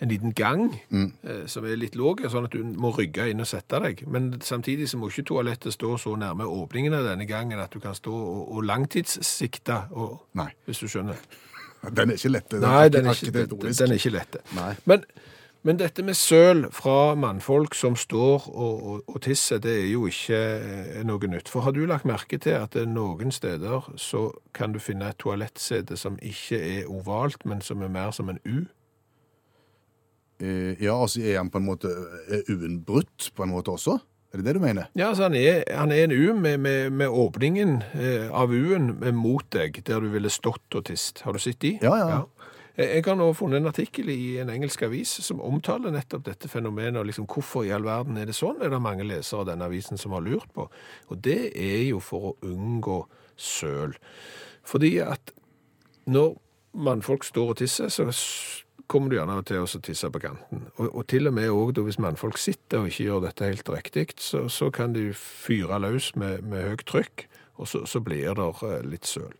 en 0.00 0.08
liten 0.08 0.32
gang 0.34 0.70
eh, 0.90 1.44
som 1.46 1.64
er 1.68 1.76
litt 1.76 1.96
låg, 1.98 2.22
sånn 2.32 2.48
at 2.48 2.54
du 2.56 2.64
må 2.64 2.92
rygge 2.96 3.28
inn 3.30 3.42
og 3.44 3.48
sette 3.48 3.80
deg. 3.84 4.04
Men 4.08 4.32
samtidig 4.44 4.88
så 4.88 5.00
må 5.00 5.10
ikke 5.10 5.26
toalettet 5.28 5.76
stå 5.76 5.96
så 6.00 6.14
nærme 6.20 6.48
åpningen 6.48 6.96
av 6.96 7.10
denne 7.10 7.28
gangen 7.28 7.60
at 7.60 7.74
du 7.74 7.82
kan 7.84 7.96
stå 7.96 8.14
og, 8.14 8.46
og 8.56 8.64
langtidssikte, 8.68 9.82
og, 9.92 10.22
hvis 10.64 10.80
du 10.80 10.88
skjønner. 10.88 11.20
den 11.96 12.14
er 12.14 12.16
ikke 12.16 12.32
lett. 12.32 12.56
Nei, 12.64 12.88
den 12.88 13.10
er 13.10 13.20
ikke, 13.20 13.44
den, 13.44 13.68
den 13.68 13.92
er 13.92 14.00
ikke 14.00 14.14
lett. 14.16 14.40
Nei. 14.56 14.72
Men, 14.88 15.04
men 15.68 15.76
dette 15.76 16.02
med 16.06 16.16
søl 16.16 16.64
fra 16.72 17.12
mannfolk 17.20 17.76
som 17.76 17.96
står 18.00 18.48
og, 18.48 18.80
og, 18.80 19.04
og 19.04 19.20
tisser, 19.20 19.60
det 19.60 19.76
er 19.82 19.86
jo 19.90 20.08
ikke 20.08 20.40
eh, 20.40 21.00
noe 21.04 21.28
nytt. 21.28 21.52
For 21.52 21.68
har 21.68 21.76
du 21.76 21.84
lagt 21.84 22.08
merke 22.08 22.40
til 22.40 22.56
at 22.56 22.80
er 22.80 22.88
noen 22.88 23.36
steder 23.36 23.92
så 24.00 24.30
kan 24.56 24.72
du 24.72 24.80
finne 24.80 25.12
et 25.12 25.20
toalettsete 25.20 26.00
som 26.00 26.16
ikke 26.24 26.56
er 26.56 26.88
ovalt, 26.88 27.44
men 27.44 27.60
som 27.60 27.84
er 27.84 27.92
mer 27.92 28.16
som 28.16 28.32
en 28.32 28.40
U? 28.48 28.64
Eh, 30.40 30.76
Ja, 30.82 30.96
altså 30.96 31.20
er 31.22 31.38
han 31.38 31.50
på 31.50 31.60
en 31.60 31.68
måte 31.68 31.90
er 32.32 32.46
U-en 32.48 32.80
brutt 32.84 33.30
på 33.36 33.44
en 33.44 33.52
måte 33.52 33.74
også? 33.74 33.98
Er 34.32 34.38
det 34.38 34.46
det 34.46 34.54
du 34.54 34.60
mener? 34.62 34.86
Ja, 34.94 35.08
altså 35.08 35.26
han 35.26 35.34
er, 35.34 35.64
han 35.74 35.90
er 35.90 36.04
en 36.04 36.12
U 36.14 36.34
med, 36.38 36.60
med, 36.62 36.92
med 36.94 37.08
åpningen 37.08 37.80
eh, 37.98 38.28
av 38.30 38.52
U-en 38.54 38.92
mot 39.16 39.44
deg, 39.50 39.82
der 39.86 40.00
du 40.00 40.06
ville 40.12 40.30
stått 40.30 40.78
og 40.78 40.84
tist. 40.86 41.24
Har 41.26 41.34
du 41.34 41.42
sett 41.42 41.58
de? 41.64 41.78
Ja, 41.82 41.96
ja. 41.98 42.08
ja. 42.08 42.22
Jeg 42.80 43.02
har 43.04 43.16
nå 43.18 43.26
funnet 43.36 43.58
en 43.60 43.68
artikkel 43.68 44.08
i 44.08 44.38
en 44.40 44.48
engelsk 44.48 44.84
avis 44.86 45.10
som 45.26 45.42
omtaler 45.44 45.92
nettopp 45.92 46.22
dette 46.24 46.48
fenomenet, 46.48 47.00
og 47.00 47.08
liksom 47.10 47.26
hvorfor 47.28 47.66
i 47.66 47.72
all 47.74 47.84
verden 47.84 48.16
er 48.16 48.30
det 48.30 48.36
sånn, 48.38 48.62
er 48.62 48.70
det 48.72 48.80
mange 48.80 49.04
lesere 49.04 49.42
av 49.42 49.50
denne 49.50 49.66
avisen 49.66 50.00
som 50.00 50.14
har 50.16 50.22
lurt 50.24 50.48
på. 50.54 50.68
Og 51.10 51.20
det 51.26 51.50
er 51.50 51.82
jo 51.90 51.98
for 52.00 52.30
å 52.30 52.36
unngå 52.46 53.02
søl. 53.36 53.98
Fordi 54.64 54.94
at 55.04 55.34
når 56.06 56.38
mannfolk 56.72 57.26
står 57.26 57.52
og 57.52 57.60
tisser, 57.60 57.90
så 57.90 58.06
kommer 58.90 59.12
du 59.12 59.16
gjerne 59.18 59.38
til 59.46 59.62
å 59.62 59.80
tisse 59.86 60.10
på 60.10 60.22
kanten. 60.22 60.64
Og, 60.76 60.86
og 60.88 61.04
til 61.10 61.30
og 61.30 61.36
med 61.36 61.50
også 61.54 61.84
hvis 61.86 62.00
mannfolk 62.02 62.40
sitter 62.40 62.82
og 62.82 62.90
ikke 62.90 63.06
gjør 63.06 63.26
dette 63.28 63.50
helt 63.50 63.70
riktig, 63.70 64.06
så, 64.18 64.46
så 64.50 64.70
kan 64.74 64.96
de 64.96 65.10
fyre 65.16 65.78
løs 65.82 66.12
med, 66.18 66.42
med 66.42 66.72
høyt 66.72 66.86
trykk, 66.90 67.26
og 67.60 67.68
så, 67.70 67.84
så 67.86 68.02
blir 68.02 68.34
det 68.38 68.48
eh, 68.66 68.80
litt 68.88 69.06
søl. 69.08 69.34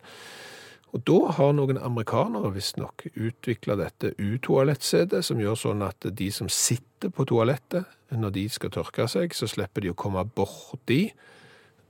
Og 0.91 1.03
da 1.07 1.19
har 1.37 1.53
noen 1.55 1.79
amerikanere 1.79 2.51
visstnok 2.51 3.05
utvikla 3.15 3.77
dette 3.79 4.11
U-toalettsetet, 4.19 5.23
som 5.23 5.39
gjør 5.39 5.59
sånn 5.59 5.83
at 5.87 6.07
de 6.19 6.27
som 6.35 6.49
sitter 6.51 7.13
på 7.15 7.25
toalettet, 7.29 7.87
når 8.11 8.33
de 8.35 8.47
skal 8.51 8.73
tørke 8.75 9.07
seg, 9.07 9.31
så 9.35 9.47
slipper 9.47 9.85
de 9.85 9.93
å 9.93 9.99
komme 9.99 10.25
borti 10.35 11.05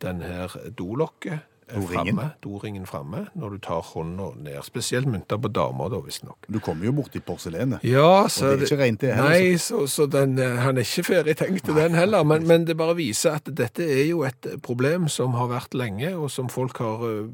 den 0.02 0.22
her 0.22 0.54
dolokket 0.78 1.48
Doringen. 1.74 2.16
framme, 2.16 2.26
doringen 2.44 2.86
framme, 2.86 3.22
når 3.36 3.56
du 3.56 3.62
tar 3.68 3.82
hånda 3.92 4.32
ned. 4.44 4.60
Spesielt 4.66 5.08
mynta 5.08 5.38
på 5.42 5.52
damer, 5.54 5.90
da, 5.94 6.02
visstnok. 6.06 6.48
Du 6.48 6.60
kommer 6.60 6.86
jo 6.86 6.94
borti 6.98 7.22
porselenet. 7.24 7.84
Ja, 7.88 8.28
så 8.30 8.52
Og 8.52 8.60
det 8.60 8.68
er 8.68 8.74
ikke 8.74 8.84
rent 8.84 9.02
det 9.02 9.16
heller, 9.16 9.30
Nei, 9.30 9.58
så, 9.58 9.86
så 9.88 10.06
den, 10.12 10.38
eh, 10.40 10.60
han 10.62 10.78
er 10.78 10.88
ikke 10.88 11.08
ferdig 11.08 11.38
tenkt 11.40 11.72
den 11.72 11.98
heller, 11.98 12.24
men, 12.28 12.48
men 12.48 12.68
det 12.68 12.78
bare 12.80 12.96
viser 13.00 13.40
at 13.40 13.50
dette 13.58 13.86
er 13.86 14.06
jo 14.10 14.24
et 14.28 14.54
problem 14.64 15.08
som 15.12 15.36
har 15.40 15.52
vært 15.52 15.74
lenge, 15.78 16.14
og 16.16 16.32
som 16.32 16.50
folk 16.52 16.82
har 16.84 17.06
eh, 17.08 17.26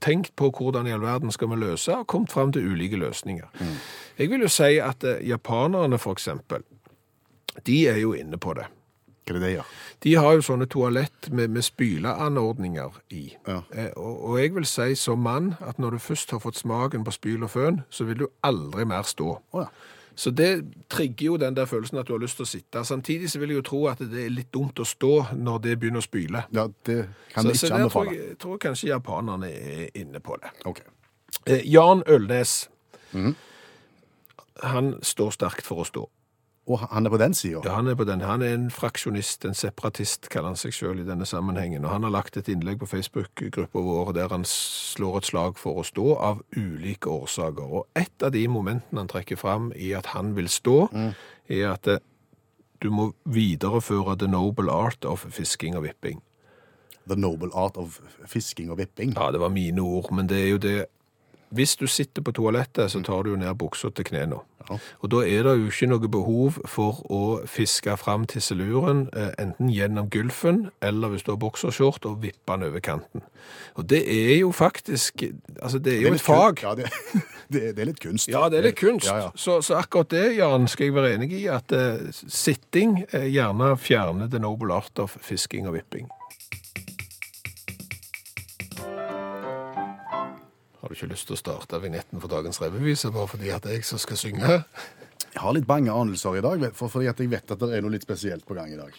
tenkt 0.00 0.36
på 0.36 0.50
hvordan 0.56 0.88
i 0.88 0.94
all 0.96 1.04
verden 1.04 1.32
skal 1.32 1.50
vi 1.52 1.60
løse, 1.60 1.94
og 1.96 2.06
kommet 2.06 2.32
frem 2.32 2.52
til 2.52 2.66
ulike 2.72 2.96
løsninger. 2.96 3.48
Mm. 3.60 3.78
Jeg 4.18 4.30
vil 4.30 4.44
jo 4.46 4.52
si 4.52 4.76
at 4.80 5.04
eh, 5.04 5.22
japanerne 5.28 5.98
for 5.98 6.16
eksempel, 6.16 6.64
de 7.66 7.80
er 7.88 7.98
jo 8.00 8.14
inne 8.16 8.38
på 8.40 8.54
det. 8.56 8.70
Hva 9.30 9.36
er 9.36 9.38
det 9.38 9.46
det 9.46 9.52
gjør? 9.54 9.66
De 10.02 10.14
har 10.18 10.32
jo 10.34 10.40
sånne 10.42 10.66
toalett 10.66 11.28
med, 11.30 11.50
med 11.54 11.62
spyleanordninger 11.62 12.96
i. 13.14 13.36
Ja. 13.46 13.60
Eh, 13.70 13.90
og, 13.96 14.24
og 14.30 14.38
jeg 14.40 14.54
vil 14.56 14.66
si 14.66 14.94
som 14.98 15.22
mann 15.22 15.52
at 15.60 15.78
når 15.78 15.90
du 15.96 15.98
først 16.02 16.30
har 16.34 16.40
fått 16.42 16.56
smaken 16.58 17.04
på 17.06 17.12
spyl 17.14 17.44
og 17.46 17.50
føn, 17.52 17.82
så 17.90 18.04
vil 18.08 18.18
du 18.24 18.26
aldri 18.42 18.84
mer 18.90 19.02
stå. 19.06 19.36
Oh, 19.52 19.60
ja. 19.62 19.68
Så 20.20 20.30
det 20.36 20.48
trigger 20.92 21.26
jo 21.30 21.36
den 21.40 21.54
der 21.56 21.64
følelsen 21.70 21.96
at 22.00 22.08
du 22.08 22.12
har 22.12 22.20
lyst 22.20 22.36
til 22.36 22.44
å 22.44 22.48
sitte. 22.50 22.82
Samtidig 22.84 23.30
så 23.30 23.38
vil 23.40 23.54
jeg 23.54 23.60
jo 23.60 23.66
tro 23.70 23.78
at 23.88 24.00
det 24.02 24.24
er 24.26 24.32
litt 24.34 24.50
dumt 24.52 24.80
å 24.82 24.84
stå 24.84 25.12
når 25.38 25.60
det 25.64 25.76
begynner 25.80 26.02
å 26.02 26.04
spyle. 26.04 26.42
ja, 26.52 26.66
det 26.84 26.96
kan 27.32 27.44
Så, 27.46 27.48
vi 27.48 27.60
så 27.62 27.68
der 27.70 27.86
tror 27.88 28.10
jeg, 28.12 28.34
tror 28.42 28.58
kanskje 28.60 28.90
japanerne 28.90 29.48
er 29.52 29.86
inne 29.94 30.20
på 30.20 30.36
det. 30.42 30.50
Okay. 30.66 30.84
Eh, 31.46 31.62
Jan 31.70 32.02
Ølnes, 32.08 32.68
Mhm. 33.12 33.34
han 34.62 34.94
står 35.02 35.30
sterkt 35.38 35.64
for 35.66 35.82
å 35.84 35.86
stå. 35.88 36.04
Og 36.70 36.84
han 36.92 37.06
er 37.06 37.10
på 37.10 37.18
den 37.18 37.34
sida? 37.34 37.60
Ja, 37.64 37.74
han 37.80 37.88
er 37.90 37.96
på 37.98 38.04
den. 38.06 38.22
Han 38.22 38.42
er 38.46 38.54
en 38.54 38.68
fraksjonist, 38.70 39.44
en 39.44 39.56
separatist, 39.58 40.28
kaller 40.30 40.52
han 40.52 40.60
seg 40.60 40.74
selv 40.76 41.02
i 41.02 41.06
denne 41.08 41.26
sammenhengen. 41.26 41.82
Og 41.84 41.90
han 41.90 42.06
har 42.06 42.14
lagt 42.14 42.38
et 42.38 42.50
innlegg 42.52 42.78
på 42.82 42.86
Facebook-gruppa 42.90 43.82
vår 43.86 44.12
der 44.14 44.30
han 44.30 44.46
slår 44.46 45.18
et 45.18 45.30
slag 45.32 45.58
for 45.58 45.80
å 45.80 45.86
stå 45.86 46.14
av 46.30 46.44
ulike 46.54 47.10
årsaker. 47.10 47.74
Og 47.80 47.88
et 47.98 48.22
av 48.22 48.30
de 48.36 48.44
momentene 48.50 49.02
han 49.02 49.10
trekker 49.10 49.40
fram 49.40 49.72
i 49.74 49.90
at 49.98 50.12
han 50.14 50.36
vil 50.38 50.50
stå, 50.52 50.78
er 51.50 51.66
at 51.72 51.90
eh, 51.90 52.02
du 52.80 52.90
må 52.94 53.10
videreføre 53.28 54.16
the 54.20 54.30
noble 54.30 54.70
art 54.72 55.04
of 55.04 55.26
fisking 55.34 55.76
og 55.76 55.84
vipping. 55.88 56.22
The 57.10 57.18
noble 57.18 57.50
art 57.56 57.76
of 57.80 57.98
fisking 58.30 58.70
og 58.70 58.78
vipping. 58.78 59.16
Ja, 59.18 59.32
det 59.34 59.42
var 59.42 59.50
mine 59.52 59.82
ord, 59.82 60.12
men 60.14 60.30
det 60.30 60.38
er 60.44 60.48
jo 60.54 60.62
det 60.62 60.78
Hvis 61.50 61.76
du 61.76 61.86
sitter 61.90 62.22
på 62.22 62.32
toalettet, 62.32 62.90
så 62.92 63.02
tar 63.02 63.24
du 63.26 63.32
jo 63.32 63.36
ned 63.40 63.54
buksa 63.58 63.90
til 63.90 64.06
knærne. 64.06 64.38
Ja. 64.68 64.76
Og 65.02 65.10
da 65.10 65.22
er 65.26 65.46
det 65.46 65.54
jo 65.58 65.70
ikke 65.70 65.88
noe 65.90 66.10
behov 66.12 66.60
for 66.68 67.00
å 67.10 67.22
fiske 67.50 67.96
fram 67.98 68.26
tisseluren 68.30 69.08
eh, 69.16 69.32
enten 69.42 69.72
gjennom 69.72 70.10
gulfen, 70.12 70.68
eller 70.84 71.10
hvis 71.10 71.24
du 71.26 71.32
har 71.32 71.40
boksershort, 71.42 72.06
og 72.06 72.20
vippe 72.22 72.54
den 72.54 72.68
over 72.68 72.84
kanten. 72.84 73.24
Og 73.74 73.88
det 73.90 74.04
er 74.06 74.36
jo 74.40 74.52
faktisk 74.52 75.24
Altså, 75.62 75.78
det 75.78 75.96
er 75.96 76.00
jo 76.00 76.06
et 76.06 76.12
er 76.12 76.20
et 76.20 76.22
fag. 76.22 76.62
Ja, 76.62 76.74
det, 76.74 76.86
det, 77.52 77.64
det 77.76 77.82
er 77.82 77.90
litt 77.90 78.00
kunst. 78.00 78.28
Ja, 78.30 78.46
det 78.48 78.60
er 78.60 78.68
litt 78.70 78.78
kunst. 78.78 79.08
Ja, 79.10 79.16
ja. 79.26 79.30
Så, 79.34 79.58
så 79.62 79.80
akkurat 79.80 80.10
det, 80.14 80.36
Jan, 80.38 80.68
skal 80.68 80.88
jeg 80.88 80.94
være 80.94 81.14
enig 81.16 81.32
i, 81.34 81.42
at 81.50 81.74
uh, 81.74 82.06
sitting 82.12 83.00
uh, 83.10 83.26
gjerne 83.26 83.74
fjerner 83.80 84.30
the 84.30 84.40
noble 84.40 84.72
art 84.76 85.02
of 85.02 85.18
fisking 85.20 85.68
og 85.68 85.74
vipping. 85.80 86.08
Har 90.80 90.88
du 90.88 90.96
ikke 90.96 91.10
lyst 91.12 91.28
til 91.28 91.36
å 91.36 91.40
starte 91.40 91.80
vignetten 91.82 92.22
for 92.22 92.32
dagens 92.32 92.60
revyvise 92.62 93.12
bare 93.12 93.28
fordi 93.28 93.52
at 93.52 93.68
jeg 93.68 93.84
som 93.84 94.00
skal 94.00 94.16
synge? 94.16 94.62
Jeg 95.30 95.42
har 95.44 95.52
litt 95.54 95.68
bange 95.68 95.92
anelser 95.92 96.38
i 96.40 96.42
dag, 96.42 96.64
for, 96.74 96.90
fordi 96.90 97.10
at 97.10 97.20
jeg 97.20 97.30
vet 97.30 97.52
at 97.52 97.60
det 97.60 97.74
er 97.76 97.84
noe 97.84 97.92
litt 97.92 98.06
spesielt 98.06 98.46
på 98.48 98.56
gang 98.56 98.72
i 98.72 98.78
dag. 98.80 98.96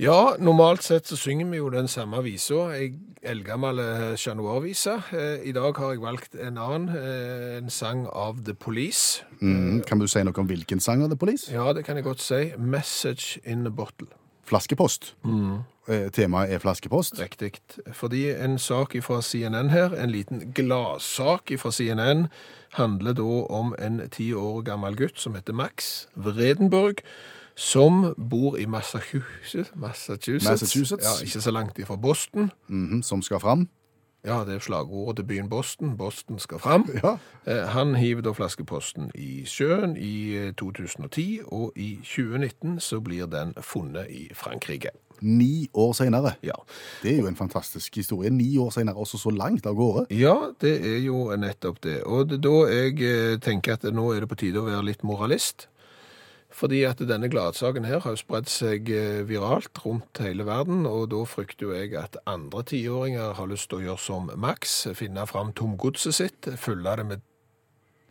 Ja, 0.00 0.36
normalt 0.40 0.86
sett 0.86 1.10
så 1.10 1.18
synger 1.20 1.50
vi 1.50 1.58
jo 1.58 1.68
den 1.74 1.90
samme 1.90 2.22
visa, 2.24 2.70
ei 2.72 2.94
eldgammel 3.22 3.82
eh, 3.82 4.06
Chat 4.16 4.38
Noir-vise. 4.38 4.96
Eh, 5.12 5.44
I 5.50 5.52
dag 5.54 5.76
har 5.78 5.92
jeg 5.92 6.02
valgt 6.02 6.38
en 6.38 6.56
annen, 6.58 6.88
eh, 6.96 7.58
en 7.58 7.70
sang 7.70 8.06
av 8.08 8.40
The 8.46 8.54
Police. 8.54 9.26
Mm, 9.42 9.82
kan 9.86 10.00
du 10.00 10.08
si 10.10 10.22
noe 10.24 10.38
om 10.40 10.48
hvilken 10.48 10.80
sang 10.82 11.04
av 11.04 11.12
The 11.12 11.20
Police? 11.20 11.52
Ja, 11.52 11.68
det 11.76 11.84
kan 11.84 12.00
jeg 12.00 12.08
godt 12.08 12.24
si. 12.24 12.54
'Message 12.56 13.38
in 13.44 13.66
a 13.66 13.70
Bottle'. 13.70 14.21
Flaskepost. 14.52 15.14
Mm. 15.24 15.62
Temaet 16.12 16.52
er 16.52 16.60
flaskepost. 16.62 17.16
Riktig. 17.18 17.52
Fordi 17.92 18.26
en 18.30 18.58
sak 18.60 18.94
fra 19.02 19.22
CNN 19.24 19.70
her, 19.72 19.94
en 19.96 20.12
liten 20.12 20.52
gladsak 20.54 21.50
fra 21.58 21.72
CNN, 21.72 22.26
handler 22.76 23.16
da 23.18 23.28
om 23.50 23.74
en 23.78 24.00
ti 24.12 24.30
år 24.36 24.62
gammel 24.68 24.96
gutt 24.96 25.18
som 25.20 25.34
heter 25.34 25.56
Max 25.56 26.06
Vredenburg, 26.14 27.02
som 27.56 28.14
bor 28.30 28.56
i 28.56 28.64
Massachusetts. 28.66 29.72
Massachusetts. 29.74 30.48
Massachusetts. 30.48 31.04
Ja, 31.04 31.24
ikke 31.24 31.40
så 31.40 31.50
langt 31.50 31.78
ifra 31.78 31.96
Boston. 31.96 32.50
Mhm, 32.68 33.02
som 33.02 33.22
skal 33.22 33.40
fram. 33.40 33.68
Ja, 34.24 34.44
det 34.46 34.54
er 34.54 34.62
slagordet 34.62 35.16
til 35.18 35.24
byen 35.26 35.48
Boston. 35.50 35.96
Boston 35.98 36.38
skal 36.38 36.60
fram. 36.62 36.84
Ja. 37.02 37.16
Eh, 37.46 37.64
Han 37.74 37.96
hiver 37.98 38.22
da 38.22 38.30
flaskeposten 38.32 39.10
i 39.18 39.42
sjøen 39.50 39.96
i 39.98 40.36
eh, 40.38 40.52
2010, 40.54 41.40
og 41.50 41.72
i 41.76 41.96
2019 42.06 42.76
så 42.80 43.00
blir 43.02 43.26
den 43.26 43.50
funnet 43.58 44.06
i 44.10 44.28
Frankrike. 44.34 44.92
Ni 45.22 45.68
år 45.74 45.92
senere. 45.94 46.32
Ja. 46.42 46.54
Det 47.02 47.12
er 47.16 47.20
jo 47.22 47.26
en 47.30 47.36
fantastisk 47.38 47.96
historie. 47.98 48.30
Ni 48.30 48.56
år 48.58 48.70
senere, 48.74 48.94
også 48.98 49.18
så 49.18 49.30
langt 49.34 49.66
av 49.66 49.74
gårde. 49.78 50.06
Ja, 50.14 50.36
det 50.60 50.76
er 50.86 50.98
jo 51.02 51.28
nettopp 51.38 51.82
det. 51.82 52.00
Og 52.06 52.30
det 52.30 52.40
da 52.42 52.54
jeg 52.70 52.98
eh, 53.02 53.36
tenker 53.42 53.74
at 53.78 53.86
nå 53.94 54.08
er 54.14 54.22
det 54.22 54.30
på 54.30 54.38
tide 54.38 54.62
å 54.62 54.66
være 54.70 54.86
litt 54.86 55.02
moralist. 55.06 55.66
Fordi 56.52 56.82
at 56.84 57.00
denne 57.08 57.30
gladsaken 57.32 57.86
her 57.88 58.02
har 58.04 58.14
jo 58.14 58.20
spredd 58.20 58.50
seg 58.52 58.90
eh, 58.92 59.22
viralt 59.28 59.78
rundt 59.86 60.20
hele 60.22 60.44
verden, 60.46 60.84
og 60.86 61.08
da 61.14 61.22
frykter 61.28 61.68
jo 61.68 61.74
jeg 61.76 61.96
at 61.98 62.18
andre 62.28 62.62
tiåringer 62.68 63.34
har 63.38 63.50
lyst 63.50 63.70
til 63.70 63.80
å 63.80 63.86
gjøre 63.86 64.04
som 64.04 64.30
Max, 64.36 64.82
finne 64.98 65.24
fram 65.30 65.54
tomgodset 65.56 66.18
sitt, 66.18 66.50
fylle 66.60 66.96
det 67.00 67.08
med 67.08 67.24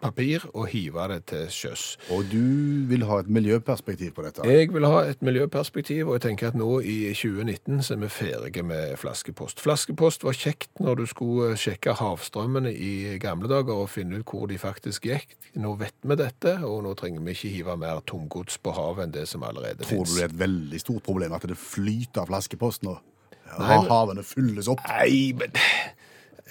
papir 0.01 0.43
og 0.51 0.67
hive 0.71 1.07
det 1.11 1.19
til 1.31 1.45
sjøs. 1.53 1.85
Og 2.13 2.25
du 2.31 2.41
vil 2.89 3.05
ha 3.09 3.19
et 3.21 3.29
miljøperspektiv 3.31 4.15
på 4.17 4.25
dette. 4.25 4.45
Jeg 4.47 4.71
vil 4.73 4.87
ha 4.89 5.03
et 5.09 5.21
miljøperspektiv, 5.25 6.09
og 6.09 6.17
jeg 6.17 6.25
tenker 6.27 6.51
at 6.51 6.57
nå 6.59 6.79
i 6.81 6.97
2019 7.13 7.83
så 7.85 7.95
er 7.95 8.01
vi 8.03 8.11
ferdige 8.13 8.65
med 8.67 8.97
flaskepost. 9.01 9.61
Flaskepost 9.63 10.25
var 10.27 10.37
kjekt 10.37 10.81
når 10.81 11.01
du 11.01 11.05
skulle 11.09 11.53
sjekke 11.59 11.95
havstrømmene 12.01 12.73
i 12.73 13.19
gamle 13.21 13.49
dager 13.51 13.83
og 13.85 13.91
finne 13.93 14.21
ut 14.21 14.27
hvor 14.31 14.49
de 14.51 14.59
faktisk 14.61 15.07
gikk. 15.09 15.37
Nå 15.61 15.75
vet 15.79 15.95
vi 16.07 16.17
dette, 16.19 16.57
og 16.65 16.83
nå 16.85 16.95
trenger 16.99 17.23
vi 17.25 17.35
ikke 17.35 17.53
hive 17.55 17.77
mer 17.79 18.03
tomgods 18.07 18.59
på 18.63 18.73
havet 18.75 19.07
enn 19.07 19.15
det 19.15 19.27
som 19.29 19.43
allerede 19.43 19.87
Tror 19.87 20.05
du 20.07 20.15
det 20.15 20.25
er 20.25 20.31
et 20.31 20.39
veldig 20.39 20.79
stort 20.79 21.03
problem 21.05 21.33
at 21.35 21.47
det 21.49 21.57
flyter 21.59 22.29
flaskepost 22.29 22.85
nå? 22.87 22.97
Nei, 23.59 23.79
Havene 23.89 24.23
fylles 24.23 24.69
opp. 24.71 24.83
Nei, 24.87 25.33
men 25.35 25.51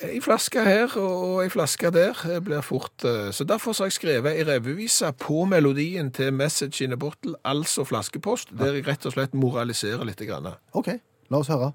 ei 0.07 0.21
flaske 0.23 0.63
her 0.65 0.95
og 1.01 1.43
ei 1.45 1.51
flaske 1.53 1.91
der 1.95 2.17
eh, 2.29 2.39
blir 2.45 2.63
fort 2.65 3.05
eh, 3.05 3.31
Så 3.33 3.45
derfor 3.45 3.75
har 3.79 3.91
jeg 3.91 3.99
skrevet 3.99 4.39
ei 4.39 4.47
revyvise 4.47 5.13
på 5.13 5.45
melodien 5.45 6.11
til 6.11 6.33
'Message 6.33 6.85
in 6.85 6.93
a 6.93 6.97
Bottle', 6.97 7.37
altså 7.45 7.85
flaskepost, 7.85 8.49
der 8.59 8.73
jeg 8.73 8.87
rett 8.87 9.07
og 9.07 9.13
slett 9.13 9.35
moraliserer 9.35 10.05
litt. 10.05 10.23
OK, 10.73 10.89
la 11.31 11.37
oss 11.37 11.49
høre. 11.49 11.73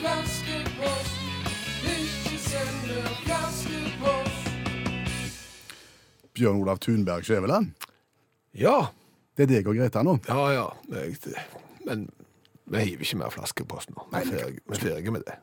Flaskepost, 0.00 1.16
ikke 1.84 2.36
send 2.44 2.88
flaskepost. 3.24 4.48
Bjørn 6.34 6.60
Olav 6.62 6.78
Thunberg 6.78 7.24
Skjæveland. 7.24 7.70
Ja, 8.54 8.78
Det 9.36 9.46
er 9.46 9.52
deg 9.54 9.68
og 9.70 9.76
Greta 9.78 10.02
nå. 10.04 10.18
Ja, 10.28 10.40
ja. 10.52 10.64
Jeg, 10.92 11.14
men 11.86 12.08
vi 12.68 12.82
hiver 12.84 13.04
ikke 13.06 13.16
mer 13.22 13.30
flaskepost 13.32 13.92
nå. 13.94 14.02
Vi 14.12 14.18
er 14.20 14.80
ferdige 14.80 15.14
med 15.14 15.22
det. 15.24 15.36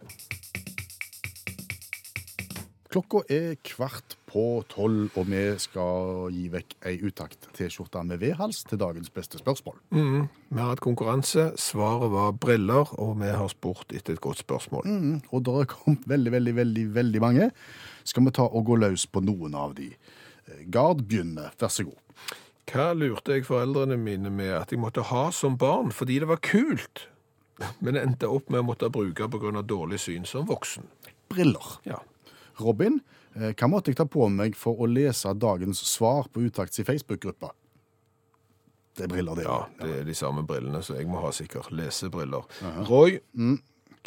Klokka 2.97 3.19
er 3.29 3.51
kvart 3.61 4.15
på 4.25 4.43
tolv, 4.71 5.11
og 5.19 5.27
vi 5.29 5.41
skal 5.61 6.31
gi 6.33 6.47
vekk 6.49 6.71
ei 6.89 6.95
utakt 7.05 7.43
T-skjorte 7.53 8.01
med 8.09 8.17
V-hals 8.23 8.63
til 8.65 8.79
dagens 8.81 9.11
beste 9.13 9.37
spørsmål. 9.37 9.75
Vi 9.93 10.57
har 10.57 10.71
hatt 10.71 10.81
konkurranse. 10.81 11.51
Svaret 11.61 12.09
var 12.09 12.33
briller, 12.33 12.89
og 12.97 13.19
vi 13.21 13.29
har 13.29 13.51
spurt 13.53 13.93
etter 13.93 14.17
et 14.17 14.23
godt 14.23 14.41
spørsmål. 14.41 14.89
Mm, 14.89 15.21
og 15.29 15.45
det 15.45 15.53
er 15.53 15.69
kommet 15.75 16.09
veldig, 16.09 16.33
veldig, 16.39 16.55
veldig 16.57 16.87
veldig 16.97 17.21
mange. 17.21 17.51
Skal 18.01 18.25
vi 18.25 18.35
ta 18.39 18.49
og 18.49 18.65
gå 18.65 18.79
løs 18.81 19.05
på 19.05 19.21
noen 19.29 19.53
av 19.53 19.77
de? 19.77 19.91
Eh, 20.47 20.65
Gard 20.65 21.05
begynner, 21.05 21.53
vær 21.61 21.69
så 21.69 21.85
god. 21.85 22.33
Hva 22.65 22.89
lurte 22.97 23.37
jeg 23.37 23.45
foreldrene 23.45 24.01
mine 24.01 24.33
med 24.33 24.55
at 24.63 24.73
jeg 24.73 24.81
måtte 24.81 25.05
ha 25.13 25.27
som 25.29 25.53
barn 25.53 25.93
fordi 25.93 26.17
det 26.25 26.33
var 26.33 26.41
kult, 26.41 27.05
men 27.77 28.01
endte 28.01 28.25
opp 28.25 28.49
med 28.49 28.65
å 28.65 28.69
måtte 28.73 28.89
bruke 28.89 29.29
pga. 29.29 29.61
dårlig 29.61 30.01
syn 30.01 30.25
som 30.25 30.49
voksen? 30.49 30.89
Briller. 31.29 31.77
Ja. 31.85 32.01
Robin, 32.59 32.99
eh, 33.35 33.53
hva 33.53 33.69
måtte 33.71 33.91
jeg 33.91 33.99
ta 33.99 34.05
på 34.09 34.27
meg 34.33 34.57
for 34.57 34.79
å 34.81 34.89
lese 34.89 35.33
dagens 35.37 35.81
svar 35.87 36.29
på 36.31 36.45
Utakts 36.47 36.79
i 36.81 36.85
Facebook-gruppa? 36.87 37.53
Det 38.97 39.05
er 39.05 39.11
briller, 39.11 39.35
det. 39.37 39.43
ja, 39.45 39.57
det 39.77 39.95
er 39.99 40.05
de 40.07 40.13
samme 40.17 40.41
brillene, 40.47 40.81
så 40.81 40.95
jeg 40.97 41.05
må 41.05 41.19
ha 41.21 41.29
sikkert 41.35 41.69
lesebriller. 41.69 42.47
Roy, 42.89 43.19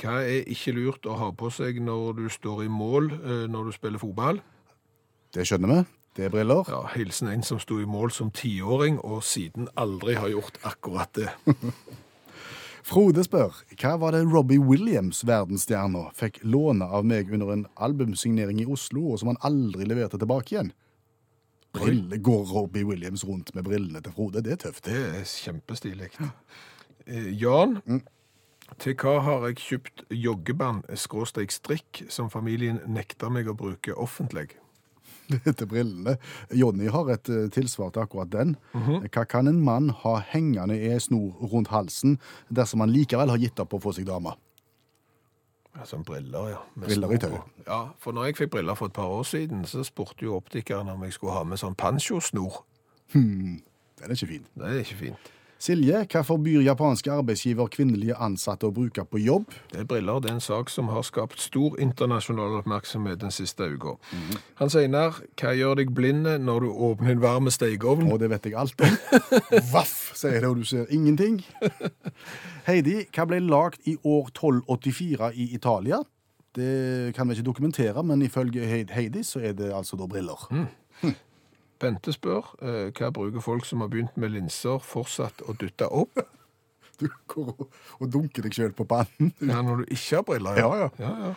hva 0.01 0.17
er 0.25 0.49
ikke 0.51 0.75
lurt 0.75 1.07
å 1.07 1.15
ha 1.21 1.31
på 1.31 1.51
seg 1.55 1.79
når 1.85 2.17
du 2.19 2.27
står 2.33 2.65
i 2.65 2.73
mål 2.73 3.13
eh, 3.21 3.47
når 3.53 3.71
du 3.71 3.77
spiller 3.77 4.03
fotball? 4.03 4.41
Det 5.31 5.47
skjønner 5.47 5.71
vi. 5.71 5.81
Det 6.17 6.27
er 6.27 6.33
briller. 6.35 6.67
Ja, 6.67 6.81
Hilsen 6.97 7.31
en 7.31 7.45
som 7.47 7.61
sto 7.63 7.79
i 7.79 7.87
mål 7.87 8.11
som 8.11 8.33
tiåring, 8.35 8.99
og 8.99 9.23
siden 9.23 9.69
aldri 9.79 10.17
har 10.19 10.33
gjort 10.33 10.59
akkurat 10.67 11.13
det. 11.15 11.31
Frode 12.87 13.25
spør 13.27 13.57
hva 13.81 13.97
var 14.01 14.15
det 14.17 14.23
Robbie 14.31 14.61
Williams, 14.63 15.23
verdensstjerna, 15.29 16.07
fikk 16.17 16.41
låne 16.43 16.87
av 16.87 17.05
meg 17.09 17.33
under 17.33 17.53
en 17.55 17.67
albumsignering 17.77 18.63
i 18.63 18.69
Oslo, 18.71 19.11
og 19.13 19.21
som 19.21 19.33
han 19.33 19.41
aldri 19.47 19.89
leverte 19.89 20.21
tilbake 20.21 20.55
igjen? 20.55 20.73
Brille, 21.77 22.19
Går 22.19 22.49
Robbie 22.51 22.87
Williams 22.87 23.25
rundt 23.25 23.53
med 23.55 23.69
brillene 23.69 24.01
til 24.03 24.15
Frode? 24.17 24.43
Det 24.43 24.57
er 24.57 24.63
tøft. 24.65 24.89
Det 24.89 24.97
er 25.21 25.29
kjempestilig. 25.29 26.11
Jan, 26.19 26.33
Jan, 27.39 28.01
til 28.79 28.97
hva 28.99 29.17
har 29.27 29.47
jeg 29.49 29.61
kjøpt 29.65 30.03
joggeband 30.15 30.91
skråstrek 30.99 31.55
strikk 31.55 32.05
som 32.13 32.31
familien 32.31 32.81
nekter 32.91 33.33
meg 33.33 33.51
å 33.51 33.57
bruke 33.59 33.95
offentlig? 33.99 34.53
til 35.59 35.67
brillene. 35.71 36.17
Jonny 36.57 36.91
har 36.93 37.11
et 37.15 37.33
eh, 37.33 37.49
tilsvar 37.53 37.95
til 37.95 38.05
akkurat 38.05 38.31
den. 38.33 38.55
Hva 38.75 39.25
kan 39.29 39.51
en 39.51 39.63
mann 39.65 39.91
ha 40.03 40.19
hengende 40.33 40.77
i 40.79 40.93
en 40.93 41.03
snor 41.03 41.51
rundt 41.53 41.73
halsen 41.75 42.19
dersom 42.49 42.85
han 42.85 42.95
likevel 42.95 43.33
har 43.33 43.43
gitt 43.43 43.61
opp 43.63 43.77
å 43.77 43.83
få 43.83 43.95
seg 43.97 44.09
dame? 44.11 44.35
Som 45.87 46.03
briller, 46.05 46.49
ja. 46.51 46.61
med 46.75 46.89
Briller 46.91 47.13
i 47.15 47.19
tøy. 47.23 47.37
Ja, 47.67 47.81
for 48.03 48.13
når 48.13 48.31
jeg 48.31 48.41
fikk 48.41 48.51
briller 48.57 48.77
for 48.77 48.91
et 48.91 48.97
par 48.97 49.09
år 49.09 49.23
siden, 49.25 49.63
så 49.65 49.85
spurte 49.87 50.27
jo 50.27 50.35
optikeren 50.37 50.91
om 50.91 51.05
jeg 51.07 51.15
skulle 51.17 51.37
ha 51.39 51.45
med 51.47 51.61
sånn 51.63 51.79
pansjosnor. 51.79 52.65
Hmm. 53.15 53.61
Den 54.01 54.11
er 54.11 54.17
ikke 54.17 54.33
fin. 54.33 54.49
Det 54.59 54.67
er 54.67 54.83
ikke 54.83 54.99
fint. 54.99 55.31
Silje, 55.61 55.99
hva 56.09 56.23
forbyr 56.25 56.63
japanske 56.65 57.11
arbeidsgiver 57.13 57.69
kvinnelige 57.69 58.15
ansatte 58.17 58.65
å 58.65 58.73
bruke 58.73 59.03
på 59.05 59.21
jobb? 59.21 59.51
Det 59.69 59.83
er 59.83 59.89
briller, 59.91 60.23
det 60.25 60.31
er 60.31 60.39
en 60.39 60.41
sak 60.41 60.71
som 60.73 60.89
har 60.89 61.05
skapt 61.05 61.43
stor 61.45 61.77
internasjonal 61.85 62.55
oppmerksomhet 62.63 63.21
den 63.21 63.35
siste 63.35 63.69
uka. 63.69 63.99
Hans 64.57 64.79
Einar, 64.81 65.19
hva 65.37 65.53
gjør 65.53 65.83
deg 65.83 65.93
blind 65.93 66.31
når 66.47 66.65
du 66.65 66.71
åpner 66.89 67.13
en 67.13 67.21
varm 67.21 67.53
stekeovn? 67.53 68.09
Å, 68.09 68.17
det 68.17 68.31
vet 68.33 68.49
jeg 68.49 68.57
alt 68.57 68.87
om. 68.87 68.97
Vaff, 69.75 70.15
sier 70.17 70.41
det, 70.41 70.49
og 70.49 70.63
du 70.63 70.65
ser 70.65 70.89
ingenting. 70.97 71.43
Heidi, 72.71 73.03
hva 73.13 73.29
ble 73.29 73.45
lagt 73.45 73.85
i 73.85 73.99
år 74.01 74.33
1284 74.33 75.35
i 75.37 75.51
Italia? 75.61 76.01
Det 76.57 77.13
kan 77.15 77.29
vi 77.29 77.37
ikke 77.37 77.51
dokumentere, 77.53 78.01
men 78.03 78.25
ifølge 78.25 78.65
Heidi 78.97 79.29
så 79.29 79.45
er 79.45 79.53
det 79.61 79.75
altså 79.77 80.01
da 80.01 80.09
briller. 80.09 80.49
Bente 81.81 82.13
spør, 82.13 82.45
eh, 82.61 82.91
hva 82.93 83.09
bruker 83.15 83.41
folk 83.45 83.65
som 83.65 83.81
har 83.81 83.89
begynt 83.89 84.17
med 84.21 84.35
linser 84.35 84.79
fortsatt 84.85 85.43
å 85.49 85.57
dytte 85.61 85.89
opp? 85.91 86.19
Du 87.01 87.07
går 87.33 87.47
og- 87.55 87.71
og 88.01 88.11
dunker 88.13 88.43
deg 88.45 88.53
sjøl 88.53 88.73
på 88.77 88.85
pannen. 88.85 89.31
Ja, 89.41 89.63
når 89.65 89.79
du 89.87 89.95
ikke 89.95 90.19
har 90.19 90.25
briller? 90.29 90.59
Ja, 90.61 90.67
ja. 90.77 90.89
ja, 91.01 91.13
ja. 91.31 91.35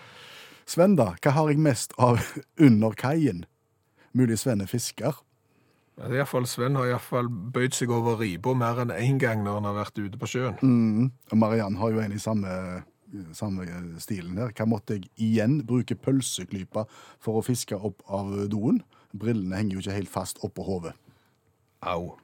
Sven, 0.68 0.98
da? 1.00 1.14
Hva 1.24 1.32
har 1.38 1.48
jeg 1.54 1.62
mest 1.64 1.94
av 1.98 2.20
under 2.68 2.92
kaien? 3.00 3.46
Mulig 4.14 4.36
Sven 4.42 4.60
er 4.60 4.68
fisker. 4.68 5.16
Ja, 5.96 6.10
det 6.10 6.10
er 6.10 6.18
i 6.18 6.20
hvert 6.20 6.32
fall, 6.34 6.48
Sven 6.52 6.76
har 6.76 6.90
iallfall 6.90 7.30
bøyd 7.56 7.78
seg 7.78 7.94
over 7.96 8.20
riba 8.20 8.52
mer 8.60 8.82
enn 8.84 8.92
én 8.92 9.20
gang 9.24 9.46
når 9.46 9.54
han 9.62 9.70
har 9.70 9.78
vært 9.86 10.02
ute 10.04 10.20
på 10.20 10.28
sjøen. 10.34 10.58
Mm. 10.60 11.12
Og 11.32 11.38
Mariann 11.40 11.80
har 11.80 11.96
jo 11.96 12.02
en 12.04 12.12
i 12.12 12.20
samme, 12.20 12.84
samme 13.32 13.64
stilen 14.04 14.36
her. 14.42 14.52
Hva 14.58 14.68
måtte 14.68 14.98
jeg 15.00 15.08
igjen 15.16 15.62
bruke 15.70 15.96
pølseklypa 15.96 16.84
for 17.24 17.40
å 17.40 17.46
fiske 17.46 17.80
opp 17.80 18.04
av 18.10 18.36
doen? 18.52 18.82
Brillene 19.20 19.60
henger 19.60 19.78
jo 19.78 19.84
ikke 19.84 19.98
helt 20.00 20.10
fast 20.14 20.40
oppå 20.46 20.64
hodet. 20.68 20.94
Au. 21.86 22.16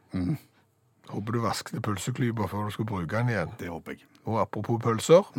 Håper 1.09 1.35
du 1.35 1.39
vasket 1.43 1.81
pølseklypa 1.85 2.47
før 2.49 2.69
du 2.69 2.73
skulle 2.75 2.89
bruke 2.89 3.15
den 3.15 3.29
igjen. 3.33 3.53
Det 3.59 3.69
håper 3.69 3.97
jeg. 3.97 4.05
Og 4.25 4.39
apropos 4.41 4.81
pølser. 4.83 5.29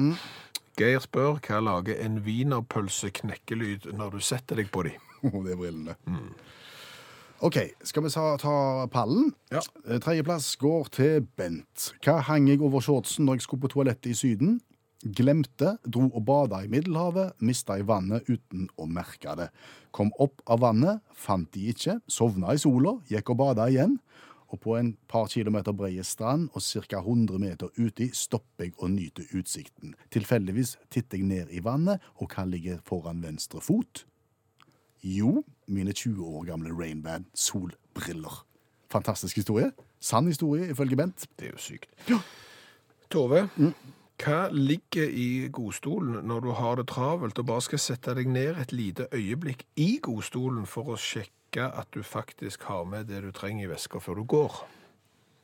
Geir 0.79 1.03
spør 1.03 1.39
hva 1.45 1.61
lager 1.63 1.99
en 2.05 2.21
wienerpølse 2.25 3.11
knekkelyd 3.21 3.91
når 3.97 4.17
du 4.17 4.25
setter 4.25 4.57
deg 4.61 4.71
på 4.73 4.87
dem? 4.89 4.99
Det 5.45 5.53
er 5.53 5.59
brillene. 5.61 5.95
OK, 7.41 7.57
skal 7.85 8.05
vi 8.05 8.11
ta, 8.13 8.25
ta 8.41 8.55
pallen? 8.93 9.31
Ja. 9.53 9.61
Eh, 9.87 9.99
Tredjeplass 10.01 10.55
går 10.61 10.89
til 10.93 11.23
Bent. 11.37 11.91
Hva 12.05 12.19
hang 12.29 12.49
jeg 12.51 12.61
over 12.61 12.83
shortsen 12.85 13.25
når 13.25 13.39
jeg 13.39 13.47
skulle 13.47 13.65
på 13.65 13.71
toalettet 13.73 14.13
i 14.13 14.17
Syden? 14.17 14.59
Glemte, 15.01 15.79
dro 15.89 16.11
og 16.11 16.25
bada 16.29 16.59
i 16.61 16.69
Middelhavet, 16.69 17.39
mista 17.41 17.79
i 17.81 17.85
vannet 17.89 18.27
uten 18.29 18.67
å 18.77 18.85
merke 18.85 19.33
det. 19.39 19.47
Kom 19.97 20.11
opp 20.21 20.43
av 20.45 20.61
vannet, 20.61 21.01
fant 21.17 21.49
de 21.55 21.71
ikke, 21.73 21.97
sovna 22.05 22.53
i 22.53 22.61
sola, 22.61 22.99
gikk 23.09 23.33
og 23.33 23.39
bada 23.41 23.71
igjen. 23.73 23.97
Og 24.51 24.61
på 24.61 24.75
en 24.77 24.91
par 25.09 25.31
kilometer 25.31 25.73
brede 25.73 26.05
strand 26.05 26.51
og 26.53 26.61
ca. 26.61 27.01
100 27.01 27.41
meter 27.41 27.71
uti 27.79 28.11
stopper 28.13 28.67
jeg 28.67 28.75
og 28.77 28.91
nyter 28.93 29.31
utsikten. 29.39 29.95
Tilfeldigvis 30.13 30.75
titter 30.91 31.21
jeg 31.21 31.29
ned 31.31 31.55
i 31.55 31.63
vannet, 31.65 32.03
og 32.21 32.35
hva 32.35 32.45
ligger 32.51 32.83
foran 32.85 33.23
venstre 33.25 33.63
fot? 33.65 34.05
Jo, 35.01 35.47
mine 35.71 35.95
20 35.97 36.21
år 36.27 36.45
gamle 36.51 36.75
Rainbad 36.77 37.25
solbriller. 37.33 38.43
Fantastisk 38.93 39.39
historie. 39.41 39.71
Sann 40.01 40.27
historie, 40.29 40.69
ifølge 40.75 40.99
Bent. 40.99 41.25
Det 41.39 41.47
er 41.47 41.55
jo 41.55 41.63
sykt. 41.63 41.89
Tove, 43.11 43.47
hva 44.21 44.49
ligger 44.53 45.09
i 45.09 45.49
godstolen 45.53 46.27
når 46.29 46.41
du 46.45 46.51
har 46.59 46.77
det 46.81 46.87
travelt 46.93 47.39
og 47.41 47.47
bare 47.49 47.65
skal 47.65 47.81
sette 47.81 48.15
deg 48.19 48.29
ned 48.29 48.59
et 48.61 48.73
lite 48.75 49.07
øyeblikk 49.17 49.65
i 49.81 49.95
godstolen 50.03 50.67
for 50.69 50.93
å 50.93 50.99
sjekke 51.01 51.71
at 51.71 51.89
du 51.97 52.03
faktisk 52.07 52.67
har 52.69 52.85
med 52.85 53.09
det 53.11 53.23
du 53.25 53.31
trenger 53.35 53.65
i 53.67 53.71
veska 53.73 54.01
før 54.03 54.21
du 54.21 54.25
går? 54.29 54.59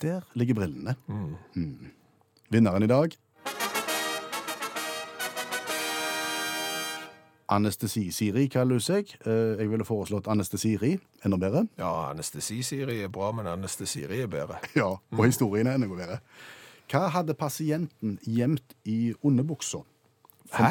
Der 0.05 0.27
ligger 0.37 0.59
brillene. 0.61 0.95
Mm. 1.09 1.93
Vinneren 2.53 2.85
i 2.85 2.91
dag 2.91 3.17
Anestesi-Siri 7.49 8.49
kaller 8.51 8.75
hun 8.81 8.83
seg. 8.83 9.13
Eh, 9.25 9.57
Jeg 9.61 9.71
ville 9.71 9.85
foreslått 9.87 10.27
Anestesiri. 10.29 10.97
Enda 11.25 11.37
bedre. 11.39 11.67
Ja, 11.79 12.11
anestesi-Siri 12.11 12.97
er 13.05 13.09
bra, 13.09 13.31
men 13.33 13.47
anestesiri 13.47 14.21
er 14.25 14.27
bedre. 14.31 14.59
Ja, 14.77 14.89
Og 15.13 15.25
historien 15.25 15.67
er 15.71 15.79
enda 15.79 15.87
bedre. 15.87 16.19
Hva 16.87 17.09
hadde 17.11 17.35
pasienten 17.35 18.19
gjemt 18.23 18.77
i 18.87 19.15
underbuksa? 19.27 19.83
Hæ? 20.55 20.71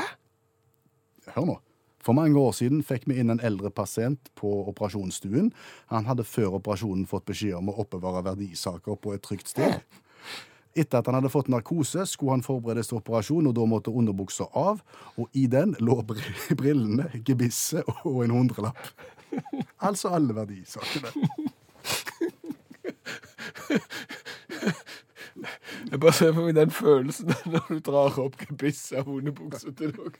Hør 1.35 1.45
nå. 1.49 1.55
For 2.05 2.13
mange 2.13 2.37
år 2.39 2.53
siden 2.53 2.83
fikk 2.85 3.07
vi 3.09 3.17
inn 3.19 3.33
en 3.33 3.41
eldre 3.43 3.71
pasient 3.73 4.29
på 4.37 4.49
operasjonsstuen. 4.69 5.49
Han 5.89 6.05
hadde 6.05 6.23
før 6.23 6.59
operasjonen 6.59 7.07
fått 7.09 7.25
beskjed 7.31 7.57
om 7.57 7.71
å 7.71 7.79
oppbevare 7.81 8.21
verdisaker 8.27 8.99
på 9.01 9.15
et 9.15 9.23
trygt 9.25 9.49
sted. 9.49 9.81
Etter 10.75 10.99
at 10.99 11.07
han 11.09 11.17
hadde 11.17 11.31
fått 11.33 11.49
narkose, 11.49 12.05
skulle 12.05 12.35
han 12.35 12.45
forberedes 12.45 12.91
til 12.91 12.99
operasjon, 12.99 13.47
og 13.49 13.55
da 13.57 13.65
måtte 13.67 13.91
underbuksa 13.95 14.45
av. 14.59 14.83
Og 15.17 15.25
i 15.33 15.47
den 15.51 15.73
lå 15.81 15.97
brillene, 16.61 17.09
gebisset 17.25 17.89
og 18.05 18.21
en 18.23 18.35
hundrelapp. 18.37 18.93
Altså 19.83 20.13
alle 20.15 20.35
verdisakene. 20.37 21.09
Jeg 25.91 25.99
bare 25.99 26.13
ser 26.15 26.31
for 26.33 26.45
meg 26.47 26.55
den 26.55 26.71
følelsen 26.71 27.33
når 27.51 27.65
du 27.69 27.79
drar 27.83 28.19
opp 28.23 28.37
gebisset 28.39 29.01
av 29.01 29.09
underbuksa 29.11 29.73
til 29.75 29.91
noen. 29.97 30.15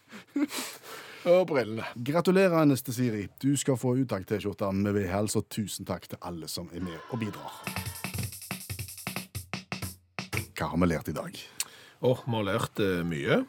Og 1.32 1.46
brillene. 1.52 1.88
Gratulerer, 2.06 2.58
Anestesiri. 2.66 3.26
Du 3.42 3.54
skal 3.58 3.80
få 3.80 3.96
uttak-T-skjorta 4.04 4.72
med 4.76 4.98
vedhals, 4.98 5.38
og 5.40 5.48
tusen 5.50 5.88
takk 5.88 6.10
til 6.12 6.20
alle 6.26 6.50
som 6.52 6.68
er 6.76 6.84
med 6.84 6.98
og 7.16 7.22
bidrar. 7.24 7.62
Hva 10.56 10.70
har 10.72 10.80
vi 10.80 10.88
lært 10.88 11.10
i 11.12 11.16
dag? 11.16 11.40
Åh, 12.06 12.22
vi 12.26 12.36
har 12.38 12.46
lært 12.48 12.80
uh, 12.84 13.02
mye. 13.08 13.40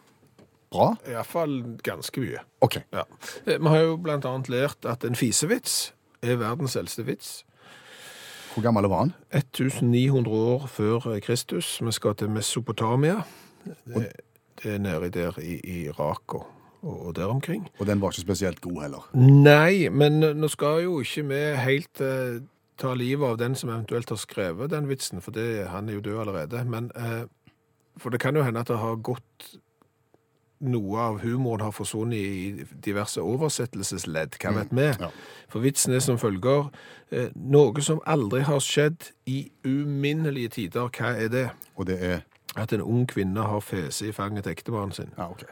Bra? 0.74 0.88
Iallfall 1.06 1.60
ganske 1.86 2.22
mye. 2.22 2.40
OK. 2.66 2.80
Ja. 2.94 3.04
Eh, 3.46 3.58
Vi 3.62 3.70
har 3.70 3.84
jo 3.84 3.98
blant 4.02 4.26
annet 4.26 4.50
lært 4.50 4.86
at 4.90 5.04
en 5.06 5.14
fisevits 5.18 5.92
er 6.26 6.38
verdens 6.40 6.74
eldste 6.78 7.04
vits. 7.06 7.36
Hvor 8.56 8.64
gammel 8.64 8.86
var 8.88 9.02
han? 9.04 9.10
1900 9.36 10.28
år 10.32 10.62
før 10.66 11.18
Kristus. 11.20 11.74
Vi 11.84 11.92
skal 11.92 12.14
til 12.16 12.30
Mesopotamia. 12.32 13.18
Det, 13.84 14.06
det 14.62 14.70
er 14.74 14.78
nedi 14.80 15.10
der 15.12 15.36
i, 15.42 15.58
i 15.60 15.74
Irak 15.90 16.34
og, 16.34 16.46
og, 16.80 17.06
og 17.06 17.16
der 17.16 17.28
omkring. 17.28 17.66
Og 17.78 17.86
den 17.86 18.00
var 18.00 18.14
ikke 18.14 18.24
spesielt 18.24 18.60
god 18.64 18.80
heller. 18.82 19.10
Nei, 19.12 19.90
men 19.92 20.24
nå 20.40 20.48
skal 20.48 20.86
jo 20.86 21.02
ikke 21.04 21.26
vi 21.28 21.42
helt 21.66 22.00
eh, 22.00 22.40
ta 22.80 22.94
livet 22.96 23.28
av 23.28 23.36
den 23.44 23.58
som 23.60 23.74
eventuelt 23.74 24.08
har 24.08 24.22
skrevet 24.24 24.72
den 24.72 24.88
vitsen, 24.88 25.20
for 25.20 25.36
det, 25.36 25.66
han 25.68 25.90
er 25.90 25.98
jo 25.98 26.06
død 26.08 26.22
allerede. 26.24 26.64
Men, 26.64 26.88
eh, 26.96 27.26
for 28.00 28.08
det 28.08 28.22
kan 28.24 28.40
jo 28.40 28.46
hende 28.46 28.64
at 28.64 28.72
det 28.72 28.80
har 28.80 28.96
gått 28.96 29.50
noe 30.60 31.00
av 31.00 31.18
humoren 31.20 31.66
har 31.66 31.74
forsvunnet 31.74 32.16
i 32.18 32.66
diverse 32.84 33.20
oversettelsesledd, 33.20 34.38
hva 34.40 34.54
vet 34.56 34.72
vi? 34.72 34.86
Ja. 35.02 35.10
For 35.52 35.64
vitsen 35.64 35.94
er 35.96 36.00
som 36.04 36.18
følger, 36.18 36.70
eh, 37.10 37.28
noe 37.34 37.82
som 37.84 38.00
aldri 38.06 38.40
har 38.46 38.62
skjedd 38.64 39.10
i 39.26 39.50
uminnelige 39.64 40.48
tider, 40.48 40.88
hva 40.88 41.12
er 41.16 41.28
det? 41.28 41.50
Og 41.76 41.86
det 41.86 42.02
er 42.02 42.24
At 42.56 42.72
en 42.72 42.80
ung 42.80 43.06
kvinne 43.06 43.42
har 43.42 43.60
fese 43.60 44.06
i 44.08 44.12
fanget 44.12 44.44
til 44.44 44.52
ektemannen 44.54 44.92
sin. 44.92 45.10
Ja, 45.18 45.28
OK. 45.28 45.42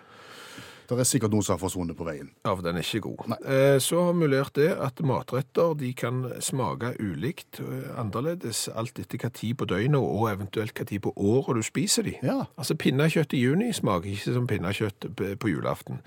Det 0.89 0.99
er 1.01 1.09
sikkert 1.09 1.33
noen 1.33 1.45
som 1.47 1.55
har 1.55 1.63
forsvunnet 1.63 1.97
på 1.97 2.05
veien. 2.05 2.29
Ja, 2.45 2.53
for 2.53 2.63
den 2.65 2.77
er 2.77 2.85
ikke 2.85 3.01
god. 3.07 3.35
Eh, 3.41 3.79
Så 3.81 4.03
har 4.05 4.13
vi 4.19 4.27
lært 4.29 4.55
det 4.59 4.71
at 4.77 5.01
matretter 5.01 5.75
de 5.81 5.93
kan 5.97 6.25
smake 6.41 6.95
ulikt, 7.01 7.61
eh, 7.61 7.89
annerledes, 8.01 8.69
alt 8.75 8.99
etter 8.99 9.19
hva 9.19 9.31
tid 9.33 9.57
på 9.57 9.67
døgnet 9.71 9.97
og 10.01 10.29
eventuelt 10.31 10.75
hva 10.75 10.85
tid 10.87 11.01
på 11.07 11.13
året 11.17 11.57
du 11.57 11.63
spiser 11.63 12.03
de. 12.05 12.17
Ja. 12.23 12.45
Altså 12.59 12.75
pinnekjøtt 12.77 13.33
i 13.33 13.41
juni 13.41 13.73
smaker 13.73 14.11
ikke 14.13 14.35
som 14.35 14.47
pinnekjøtt 14.47 15.09
på 15.41 15.49
julaften. 15.49 16.03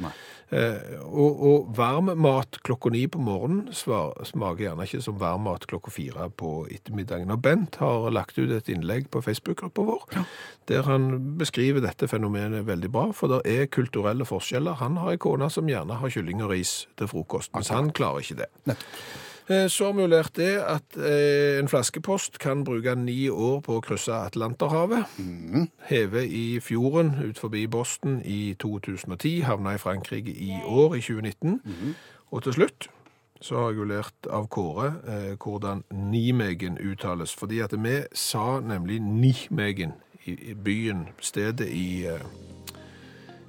Eh, 0.52 1.02
og, 1.04 1.42
og 1.42 1.72
varm 1.78 2.12
mat 2.22 2.60
klokka 2.64 2.92
ni 2.94 3.08
på 3.08 3.20
morgenen 3.20 3.74
smaker 3.74 4.64
gjerne 4.68 4.86
ikke 4.86 5.02
som 5.04 5.18
varm 5.20 5.44
mat 5.48 5.66
klokka 5.68 5.92
fire 5.92 6.30
på 6.30 6.68
ettermiddagen. 6.72 7.32
Og 7.32 7.42
Bent 7.42 7.76
har 7.82 8.10
lagt 8.12 8.38
ut 8.38 8.52
et 8.52 8.70
innlegg 8.70 9.10
på 9.10 9.22
Facebook-gruppa 9.24 9.82
vår, 9.88 10.06
der 10.68 10.84
han 10.84 11.38
beskriver 11.40 11.82
dette 11.82 12.08
fenomenet 12.08 12.66
veldig 12.68 12.92
bra, 12.92 13.12
for 13.16 13.28
det 13.32 13.42
er 13.48 13.66
kulturelle 13.72 14.26
forskjeller. 14.28 14.67
Han 14.76 14.98
har 14.98 15.12
ei 15.12 15.18
kone 15.18 15.50
som 15.50 15.68
gjerne 15.70 15.94
har 16.00 16.10
kylling 16.10 16.44
og 16.44 16.50
ris 16.52 16.88
til 16.98 17.08
frokost, 17.08 17.54
mens 17.56 17.68
han 17.70 17.92
klarer 17.92 18.20
ikke 18.20 18.36
det. 18.44 18.76
Eh, 19.50 19.68
Så 19.70 19.86
har 19.86 19.94
vi 19.94 20.02
jo 20.02 20.08
lært 20.08 20.34
det 20.36 20.58
at 20.60 20.98
eh, 20.98 21.60
en 21.60 21.68
flaskepost 21.72 22.40
kan 22.40 22.64
bruke 22.68 22.96
ni 22.96 23.30
år 23.30 23.62
på 23.64 23.78
å 23.78 23.82
krysse 23.82 24.12
Atlanterhavet. 24.12 25.06
Heve 25.88 26.26
i 26.28 26.60
fjorden 26.60 27.14
ut 27.30 27.40
forbi 27.40 27.66
Boston 27.68 28.22
i 28.26 28.56
2010, 28.60 29.42
havna 29.48 29.74
i 29.74 29.78
Frankrike 29.78 30.32
i 30.36 30.60
år, 30.66 30.96
i 30.96 31.02
2019. 31.02 31.62
Og 32.32 32.44
til 32.44 32.54
slutt 32.54 32.90
så 33.42 33.56
har 33.56 33.70
jeg 33.70 33.78
jo 33.78 33.84
lært 33.86 34.28
av 34.34 34.48
Kåre 34.50 34.88
eh, 35.08 35.36
hvordan 35.38 35.84
Nimegen 35.94 36.78
uttales. 36.82 37.36
Fordi 37.38 37.60
at 37.62 37.72
vi 37.78 38.00
sa 38.14 38.60
nemlig 38.60 39.00
Nimegen 39.02 39.94
i, 40.26 40.34
i 40.52 40.54
byen, 40.54 41.08
stedet 41.22 41.68
i, 41.70 42.04
eh, 42.10 42.20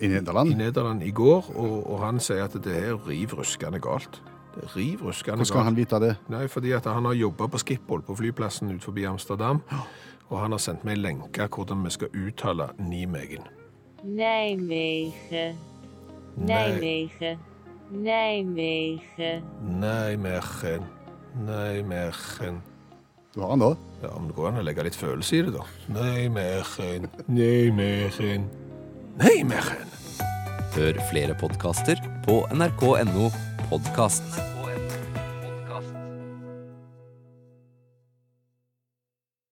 I 0.01 0.07
Nederland. 0.07 0.51
i 0.51 0.55
Nederland 0.55 1.03
i 1.03 1.11
går, 1.11 1.53
og, 1.57 1.91
og 1.91 2.03
han 2.05 2.21
sier 2.21 2.45
at 2.45 2.55
det 2.65 2.77
er 2.77 2.99
riv 3.09 3.35
ruskende 3.39 3.81
galt. 3.83 4.21
Det 4.55 4.65
er 4.65 4.77
riv 4.77 5.03
ruskende 5.07 5.37
Hvordan 5.37 5.47
skal 5.51 5.67
han 5.67 5.77
vite 5.77 6.01
det? 6.03 6.17
Nei, 6.29 6.47
fordi 6.49 6.73
at 6.73 6.87
han 6.87 7.05
har 7.05 7.13
jobbet 7.19 7.51
på 7.51 7.59
Schiphol 7.59 8.03
på 8.03 8.15
flyplassen 8.19 8.71
ut 8.75 8.85
forbi 8.85 9.05
Amsterdam, 9.11 9.63
og 10.29 10.41
han 10.41 10.53
har 10.55 10.63
sendt 10.63 10.85
meg 10.85 10.99
en 10.99 11.03
lenke 11.03 11.49
hvordan 11.49 11.85
vi 11.85 11.91
skal 11.91 12.09
uttale 12.27 12.71
Nimegen. 12.79 13.47
Nijmegen. 14.05 15.57
Nijmegen. 16.37 17.39
Nijmegen. 17.91 19.45
Nijmegen, 19.81 20.83
Nijmegen. 21.47 22.63
Du 23.35 23.41
har 23.41 23.51
han 23.51 23.61
da? 23.61 23.75
Ja, 24.03 24.19
men 24.19 24.29
det 24.29 24.37
går 24.37 24.49
an 24.49 24.61
å 24.61 24.63
legge 24.65 24.85
litt 24.87 24.97
følelse 24.97 25.37
i 25.37 25.43
det 25.47 25.55
da. 25.57 25.65
Nijmegen, 25.95 27.09
Nijmegen, 27.27 28.47
Nijmegen. 29.19 29.89
Hør 30.77 30.99
flere 31.11 31.35
podkaster 31.35 31.99
på 32.23 32.45
nrk.no 32.55 33.31
podkast. 33.67 34.58